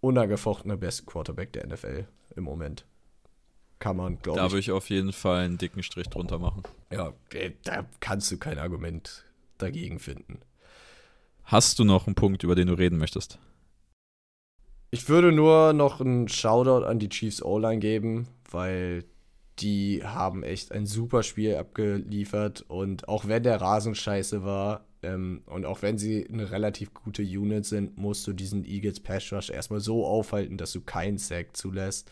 [0.00, 2.84] unangefochtenen besten Quarterback der NFL im Moment.
[3.78, 4.44] Kann man, glaube ich.
[4.44, 6.62] Da würde ich auf jeden Fall einen dicken Strich drunter machen.
[6.90, 9.24] Ja, äh, da kannst du kein Argument
[9.58, 10.40] dagegen finden.
[11.44, 13.38] Hast du noch einen Punkt, über den du reden möchtest?
[14.90, 19.04] Ich würde nur noch einen Shoutout an die Chiefs O-Line geben, weil
[19.58, 25.42] die haben echt ein super Spiel abgeliefert und auch wenn der Rasen scheiße war ähm,
[25.46, 29.50] und auch wenn sie eine relativ gute Unit sind, musst du diesen Eagles Pass Rush
[29.50, 32.10] erstmal so aufhalten, dass du keinen Sack zulässt.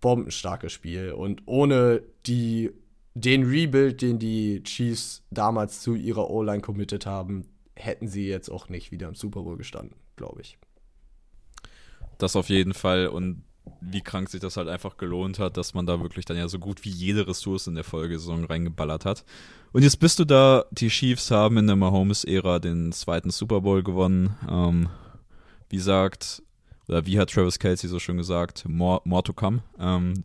[0.00, 2.70] Bombenstarkes Spiel und ohne die
[3.20, 8.68] den Rebuild, den die Chiefs damals zu ihrer O-Line committed haben, hätten sie jetzt auch
[8.68, 10.58] nicht wieder im Super Bowl gestanden, glaube ich.
[12.18, 13.42] Das auf jeden Fall und
[13.80, 16.58] wie krank sich das halt einfach gelohnt hat, dass man da wirklich dann ja so
[16.58, 19.24] gut wie jede Ressource in der Folgesaison reingeballert hat.
[19.72, 23.82] Und jetzt bist du da, die Chiefs haben in der Mahomes-Ära den zweiten Super Bowl
[23.82, 24.36] gewonnen.
[24.48, 24.88] Ähm,
[25.68, 26.42] wie sagt,
[26.88, 29.62] oder wie hat Travis Kelsey so schön gesagt, more, more to come.
[29.78, 30.24] Ähm,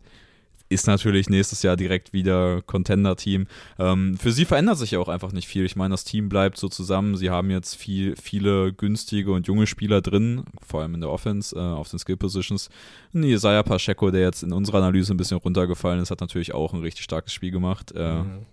[0.68, 3.46] ist natürlich nächstes Jahr direkt wieder Contender-Team.
[3.78, 5.64] Ähm, für sie verändert sich ja auch einfach nicht viel.
[5.64, 7.16] Ich meine, das Team bleibt so zusammen.
[7.16, 11.54] Sie haben jetzt viel, viele günstige und junge Spieler drin, vor allem in der Offense,
[11.56, 12.70] äh, auf den Skill-Positions.
[13.12, 16.80] Isaiah Pacheco, der jetzt in unserer Analyse ein bisschen runtergefallen ist, hat natürlich auch ein
[16.80, 17.92] richtig starkes Spiel gemacht.
[17.94, 18.46] Äh, mhm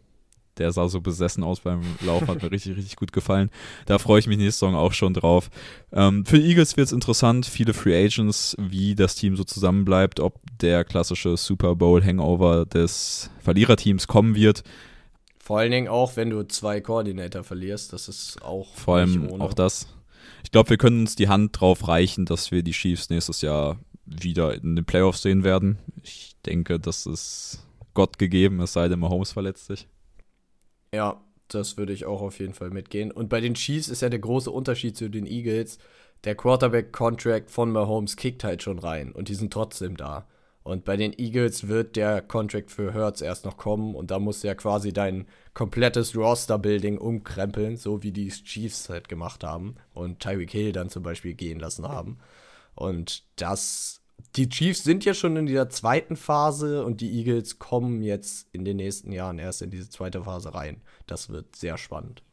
[0.57, 3.49] der sah so besessen aus beim Lauf, hat mir richtig, richtig gut gefallen.
[3.85, 5.49] Da freue ich mich nächste Saison auch schon drauf.
[5.91, 10.39] Ähm, für Eagles wird es interessant, viele Free Agents, wie das Team so zusammenbleibt, ob
[10.59, 14.63] der klassische Super Bowl Hangover des Verliererteams kommen wird.
[15.39, 19.53] Vor allen Dingen auch, wenn du zwei Koordinator verlierst, das ist auch vor allem auch
[19.53, 19.87] das.
[20.43, 23.77] Ich glaube, wir können uns die Hand drauf reichen, dass wir die Chiefs nächstes Jahr
[24.05, 25.77] wieder in den Playoffs sehen werden.
[26.03, 29.87] Ich denke, das ist Gott gegeben, es sei denn, Mahomes verletzt sich.
[30.93, 33.11] Ja, das würde ich auch auf jeden Fall mitgehen.
[33.11, 35.77] Und bei den Chiefs ist ja der große Unterschied zu den Eagles.
[36.23, 40.27] Der Quarterback-Contract von Mahomes kickt halt schon rein und die sind trotzdem da.
[40.63, 44.43] Und bei den Eagles wird der Contract für Hertz erst noch kommen und da musst
[44.43, 50.19] du ja quasi dein komplettes Roster-Building umkrempeln, so wie die Chiefs halt gemacht haben und
[50.19, 52.19] Tyreek Hill dann zum Beispiel gehen lassen haben.
[52.75, 54.00] Und das
[54.35, 58.63] die Chiefs sind ja schon in dieser zweiten Phase und die Eagles kommen jetzt in
[58.63, 60.81] den nächsten Jahren erst in diese zweite Phase rein.
[61.07, 62.23] Das wird sehr spannend.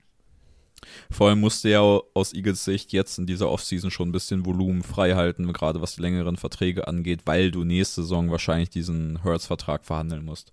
[1.11, 4.85] Vor allem musste ja aus Eagles Sicht jetzt in dieser Offseason schon ein bisschen Volumen
[4.85, 9.85] frei halten, gerade was die längeren Verträge angeht, weil du nächste Saison wahrscheinlich diesen Hurts-Vertrag
[9.85, 10.53] verhandeln musst.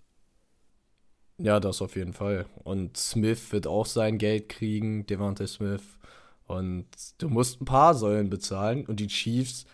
[1.38, 2.46] Ja, das auf jeden Fall.
[2.64, 5.84] Und Smith wird auch sein Geld kriegen, Devante Smith.
[6.48, 6.88] Und
[7.18, 8.86] du musst ein paar Säulen bezahlen.
[8.86, 9.66] Und die Chiefs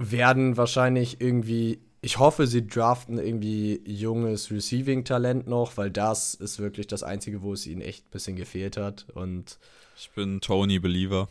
[0.00, 6.86] werden wahrscheinlich irgendwie ich hoffe, sie draften irgendwie junges Receiving-Talent noch, weil das ist wirklich
[6.86, 9.06] das Einzige, wo es ihnen echt ein bisschen gefehlt hat.
[9.14, 9.58] Und
[9.96, 11.28] ich bin Tony Believer.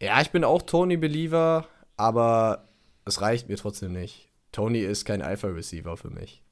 [0.00, 1.66] Ja, ich bin auch Tony Believer,
[1.96, 2.68] aber
[3.06, 4.28] es reicht mir trotzdem nicht.
[4.52, 6.42] Tony ist kein Alpha-Receiver für mich.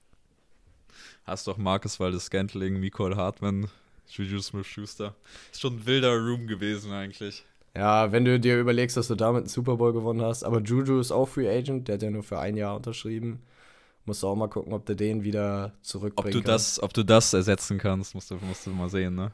[1.24, 3.68] Hast doch Marcus Waldes Scantling, Nicole Hartman,
[4.08, 5.14] Juju Smith-Schuster.
[5.52, 7.44] Ist schon ein wilder Room gewesen eigentlich.
[7.76, 10.44] Ja, wenn du dir überlegst, dass du damit einen Super Bowl gewonnen hast.
[10.44, 13.42] Aber Juju ist auch Free Agent, der hat ja nur für ein Jahr unterschrieben.
[14.06, 16.78] Musst du auch mal gucken, ob du den wieder zurückbringen ob du kannst.
[16.78, 19.32] Das, ob du das ersetzen kannst, musst du, musst du mal sehen, ne?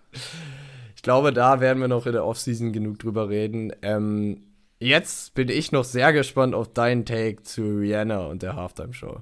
[0.96, 3.72] Ich glaube, da werden wir noch in der Offseason genug drüber reden.
[3.82, 4.42] Ähm,
[4.80, 9.20] jetzt bin ich noch sehr gespannt auf deinen Take zu Rihanna und der Halftime-Show.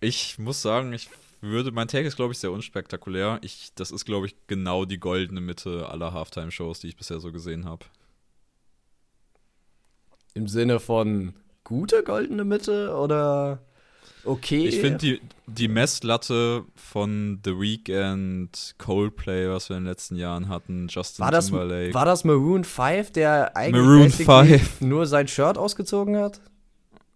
[0.00, 1.08] Ich muss sagen, ich
[1.42, 3.38] würde, mein Take ist, glaube ich, sehr unspektakulär.
[3.42, 7.32] Ich, das ist, glaube ich, genau die goldene Mitte aller Halftime-Shows, die ich bisher so
[7.32, 7.84] gesehen habe.
[10.34, 11.34] Im Sinne von
[11.64, 13.58] gute goldene Mitte oder
[14.24, 14.66] okay?
[14.66, 20.48] Ich finde die, die Messlatte von The Weeknd, Coldplay, was wir in den letzten Jahren
[20.48, 21.92] hatten, Justin war das, Timberlake.
[21.92, 24.80] War das Maroon 5, der eigentlich Maroon 5.
[24.80, 26.40] nur sein Shirt ausgezogen hat?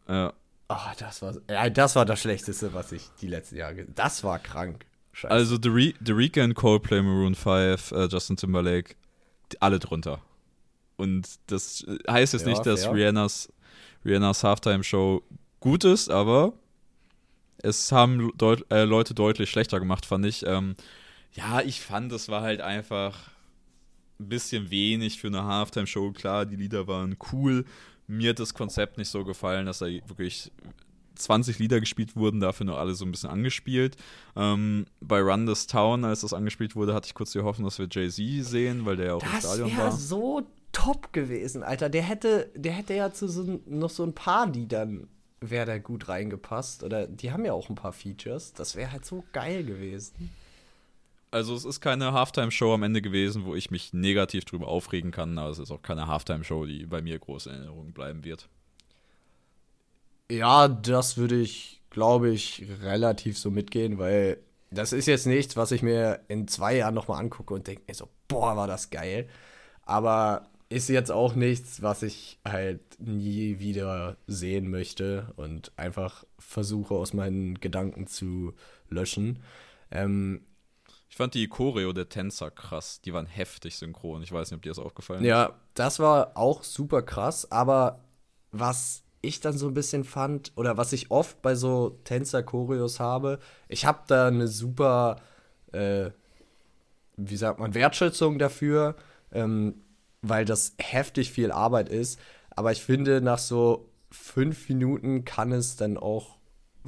[0.09, 0.33] Ja.
[0.69, 4.25] Oh, das war, ja, das war das Schlechteste, was ich die letzten Jahre gesehen Das
[4.25, 4.85] war krank.
[5.13, 5.33] Scheiße.
[5.33, 8.95] Also The, Re The Weeknd, Coldplay, Maroon 5, äh, Justin Timberlake,
[9.61, 10.21] alle drunter.
[10.97, 13.53] Und das heißt jetzt ja, nicht, dass Rihannas,
[14.05, 15.23] Rihannas Halftime-Show
[15.61, 16.53] gut ist, aber
[17.63, 20.45] es haben deut äh, Leute deutlich schlechter gemacht, fand ich.
[20.47, 20.75] Ähm,
[21.33, 23.31] ja, ich fand, es war halt einfach
[24.19, 26.13] ein bisschen wenig für eine Halftime-Show.
[26.13, 27.65] Klar, die Lieder waren cool
[28.07, 30.53] mir hat das Konzept nicht so gefallen, dass da wirklich
[31.17, 33.97] 20 Lieder gespielt wurden, dafür nur alle so ein bisschen angespielt.
[34.37, 37.79] Ähm, bei Run This Town, als das angespielt wurde, hatte ich kurz die Hoffnung, dass
[37.79, 39.87] wir Jay-Z sehen, weil der ja auch das im Stadion war.
[39.87, 40.43] Das wäre so
[40.73, 41.89] top gewesen, Alter.
[41.89, 45.09] Der hätte, der hätte ja zu so, noch so ein paar Liedern
[45.41, 46.83] wäre da gut reingepasst.
[46.83, 48.53] Oder die haben ja auch ein paar Features.
[48.53, 50.31] Das wäre halt so geil gewesen.
[51.31, 55.37] Also es ist keine Halftime-Show am Ende gewesen, wo ich mich negativ drüber aufregen kann,
[55.39, 58.49] aber es ist auch keine Halftime-Show, die bei mir große Erinnerung bleiben wird.
[60.31, 64.39] Ja, das würde ich, glaube ich, relativ so mitgehen, weil
[64.71, 67.95] das ist jetzt nichts, was ich mir in zwei Jahren nochmal angucke und denke mir
[67.95, 69.29] so, boah, war das geil.
[69.85, 76.95] Aber ist jetzt auch nichts, was ich halt nie wieder sehen möchte und einfach versuche
[76.95, 78.53] aus meinen Gedanken zu
[78.91, 79.39] löschen.
[79.93, 80.43] Ähm,
[81.17, 83.01] ich fand die Choreo der Tänzer krass.
[83.01, 84.23] Die waren heftig synchron.
[84.23, 85.27] Ich weiß nicht, ob dir das aufgefallen ist.
[85.27, 87.51] Ja, das war auch super krass.
[87.51, 88.05] Aber
[88.53, 93.39] was ich dann so ein bisschen fand, oder was ich oft bei so Tänzer-Choreos habe,
[93.67, 95.17] ich habe da eine super,
[95.73, 96.11] äh,
[97.17, 98.95] wie sagt man, Wertschätzung dafür,
[99.33, 99.77] ähm,
[100.21, 102.21] weil das heftig viel Arbeit ist.
[102.51, 106.36] Aber ich finde, nach so fünf Minuten kann es dann auch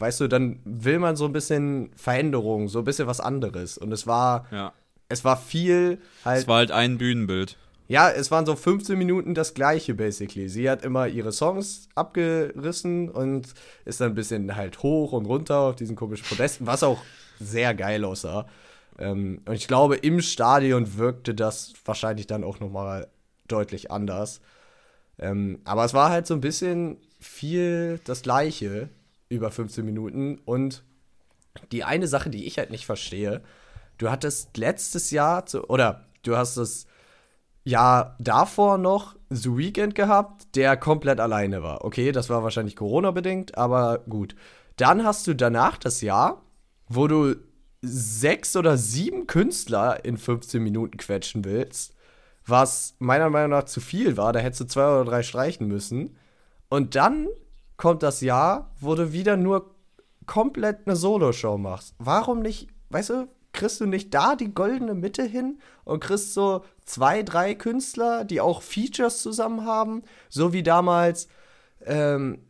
[0.01, 3.78] weißt du, dann will man so ein bisschen Veränderung, so ein bisschen was anderes.
[3.78, 4.72] Und es war, ja.
[5.09, 6.42] es war viel halt.
[6.42, 7.57] Es war halt ein Bühnenbild.
[7.88, 10.51] Ja, es waren so 15 Minuten das gleiche, basically.
[10.51, 13.55] Sie hat immer ihre Songs abgerissen und
[13.86, 17.01] ist dann ein bisschen halt hoch und runter auf diesen komischen Podesten, was auch
[17.40, 18.46] sehr geil aussah.
[18.99, 23.09] Ähm, und ich glaube, im Stadion wirkte das wahrscheinlich dann auch nochmal
[23.46, 24.42] deutlich anders.
[25.18, 28.90] Ähm, aber es war halt so ein bisschen viel das Gleiche
[29.29, 30.39] über 15 Minuten.
[30.45, 30.85] Und
[31.72, 33.43] die eine Sache, die ich halt nicht verstehe,
[33.99, 36.87] du hattest letztes Jahr, zu, oder du hast das
[37.64, 41.85] Jahr davor noch The Weekend gehabt, der komplett alleine war.
[41.85, 44.35] Okay, das war wahrscheinlich Corona-bedingt, aber gut.
[44.76, 46.43] Dann hast du danach das Jahr,
[46.87, 47.37] wo du
[47.83, 51.95] sechs oder sieben Künstler in 15 Minuten quetschen willst,
[52.47, 54.33] was meiner Meinung nach zu viel war.
[54.33, 56.16] Da hättest du zwei oder drei streichen müssen.
[56.68, 57.29] Und dann
[57.79, 59.74] kommt das Jahr, wo du wieder nur
[60.26, 61.95] komplett eine Solo-Show machst.
[61.99, 66.64] Warum nicht, weißt du, kriegst du nicht da die goldene Mitte hin und kriegst so
[66.85, 71.29] zwei, drei Künstler, die auch Features zusammen haben, so wie damals
[71.87, 72.41] ähm,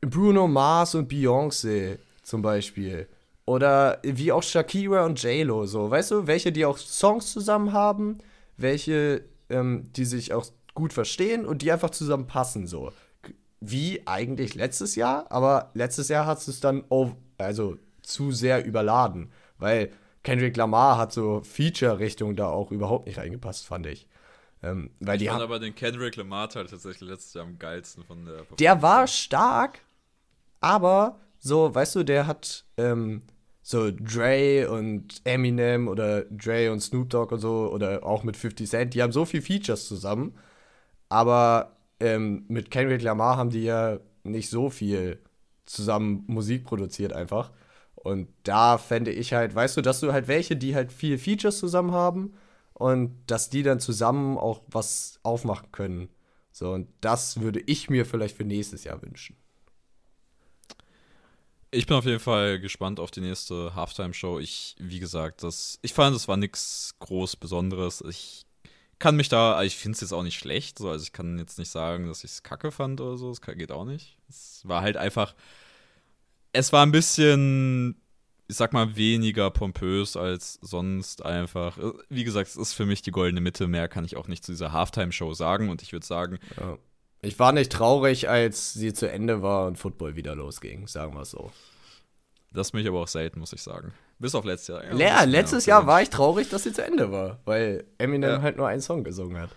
[0.00, 3.06] Bruno Mars und Beyoncé zum Beispiel.
[3.46, 8.18] Oder wie auch Shakira und J-Lo, so, weißt du, welche, die auch Songs zusammen haben,
[8.56, 12.90] welche, ähm, die sich auch gut verstehen und die einfach zusammen passen, so
[13.60, 16.84] wie eigentlich letztes Jahr, aber letztes Jahr hat es dann
[17.38, 19.90] also zu sehr überladen, weil
[20.22, 24.08] Kendrick Lamar hat so Feature-Richtung da auch überhaupt nicht reingepasst, fand ich.
[24.62, 28.02] Ähm, weil ich die fand aber den Kendrick Lamar Teil tatsächlich letztes Jahr am geilsten
[28.04, 29.80] von der Der war stark,
[30.60, 33.22] aber so, weißt du, der hat ähm,
[33.60, 38.68] so Dre und Eminem oder Dre und Snoop Dogg und so oder auch mit 50
[38.68, 40.34] Cent, die haben so viel Features zusammen,
[41.10, 45.20] aber ähm, mit Kendrick Lamar haben die ja nicht so viel
[45.66, 47.52] zusammen Musik produziert einfach.
[47.94, 51.58] Und da fände ich halt, weißt du, dass du halt welche, die halt viel Features
[51.58, 52.34] zusammen haben
[52.74, 56.08] und dass die dann zusammen auch was aufmachen können.
[56.52, 59.36] So, und das würde ich mir vielleicht für nächstes Jahr wünschen.
[61.70, 64.38] Ich bin auf jeden Fall gespannt auf die nächste Halftime-Show.
[64.38, 68.04] Ich, wie gesagt, das, ich fand, es war nichts groß Besonderes.
[68.08, 68.46] Ich
[68.98, 70.78] kann mich da, ich finde es jetzt auch nicht schlecht.
[70.78, 73.28] So, also ich kann jetzt nicht sagen, dass ich es kacke fand oder so.
[73.28, 74.16] Das geht auch nicht.
[74.28, 75.34] Es war halt einfach,
[76.52, 78.00] es war ein bisschen,
[78.48, 81.78] ich sag mal, weniger pompös als sonst einfach.
[82.08, 83.66] Wie gesagt, es ist für mich die goldene Mitte.
[83.66, 85.68] Mehr kann ich auch nicht zu dieser Halftime-Show sagen.
[85.68, 86.78] Und ich würde sagen, ja.
[87.22, 91.22] Ich war nicht traurig, als sie zu Ende war und Football wieder losging, sagen wir
[91.22, 91.52] es so.
[92.52, 93.94] Das bin ich aber auch selten, muss ich sagen.
[94.24, 94.82] Bis auf letztes Jahr.
[94.84, 98.40] Ja, ja letztes Jahr war ich traurig, dass sie zu Ende war, weil Eminem ja.
[98.40, 99.50] halt nur einen Song gesungen hat.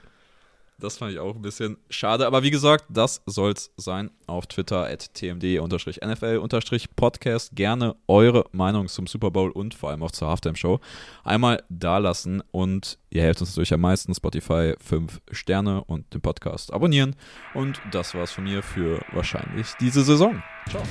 [0.77, 2.27] Das fand ich auch ein bisschen schade.
[2.27, 4.11] Aber wie gesagt, das soll's sein.
[4.25, 7.55] Auf Twitter at tmd-nfl-podcast.
[7.55, 10.81] Gerne eure Meinung zum Super Bowl und vor allem auch zur Halftime-Show
[11.23, 12.43] einmal da lassen.
[12.51, 14.13] Und ihr helft uns natürlich am meisten.
[14.13, 17.15] Spotify 5 Sterne und den Podcast abonnieren.
[17.53, 20.43] Und das war's von mir für wahrscheinlich diese Saison.
[20.69, 20.83] Ciao.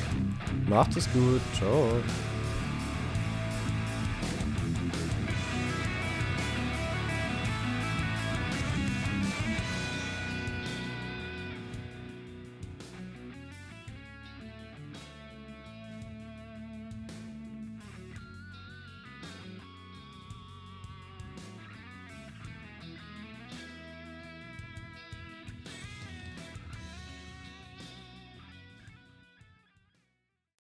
[0.67, 1.43] Macht es gut.
[1.59, 1.91] Ciao.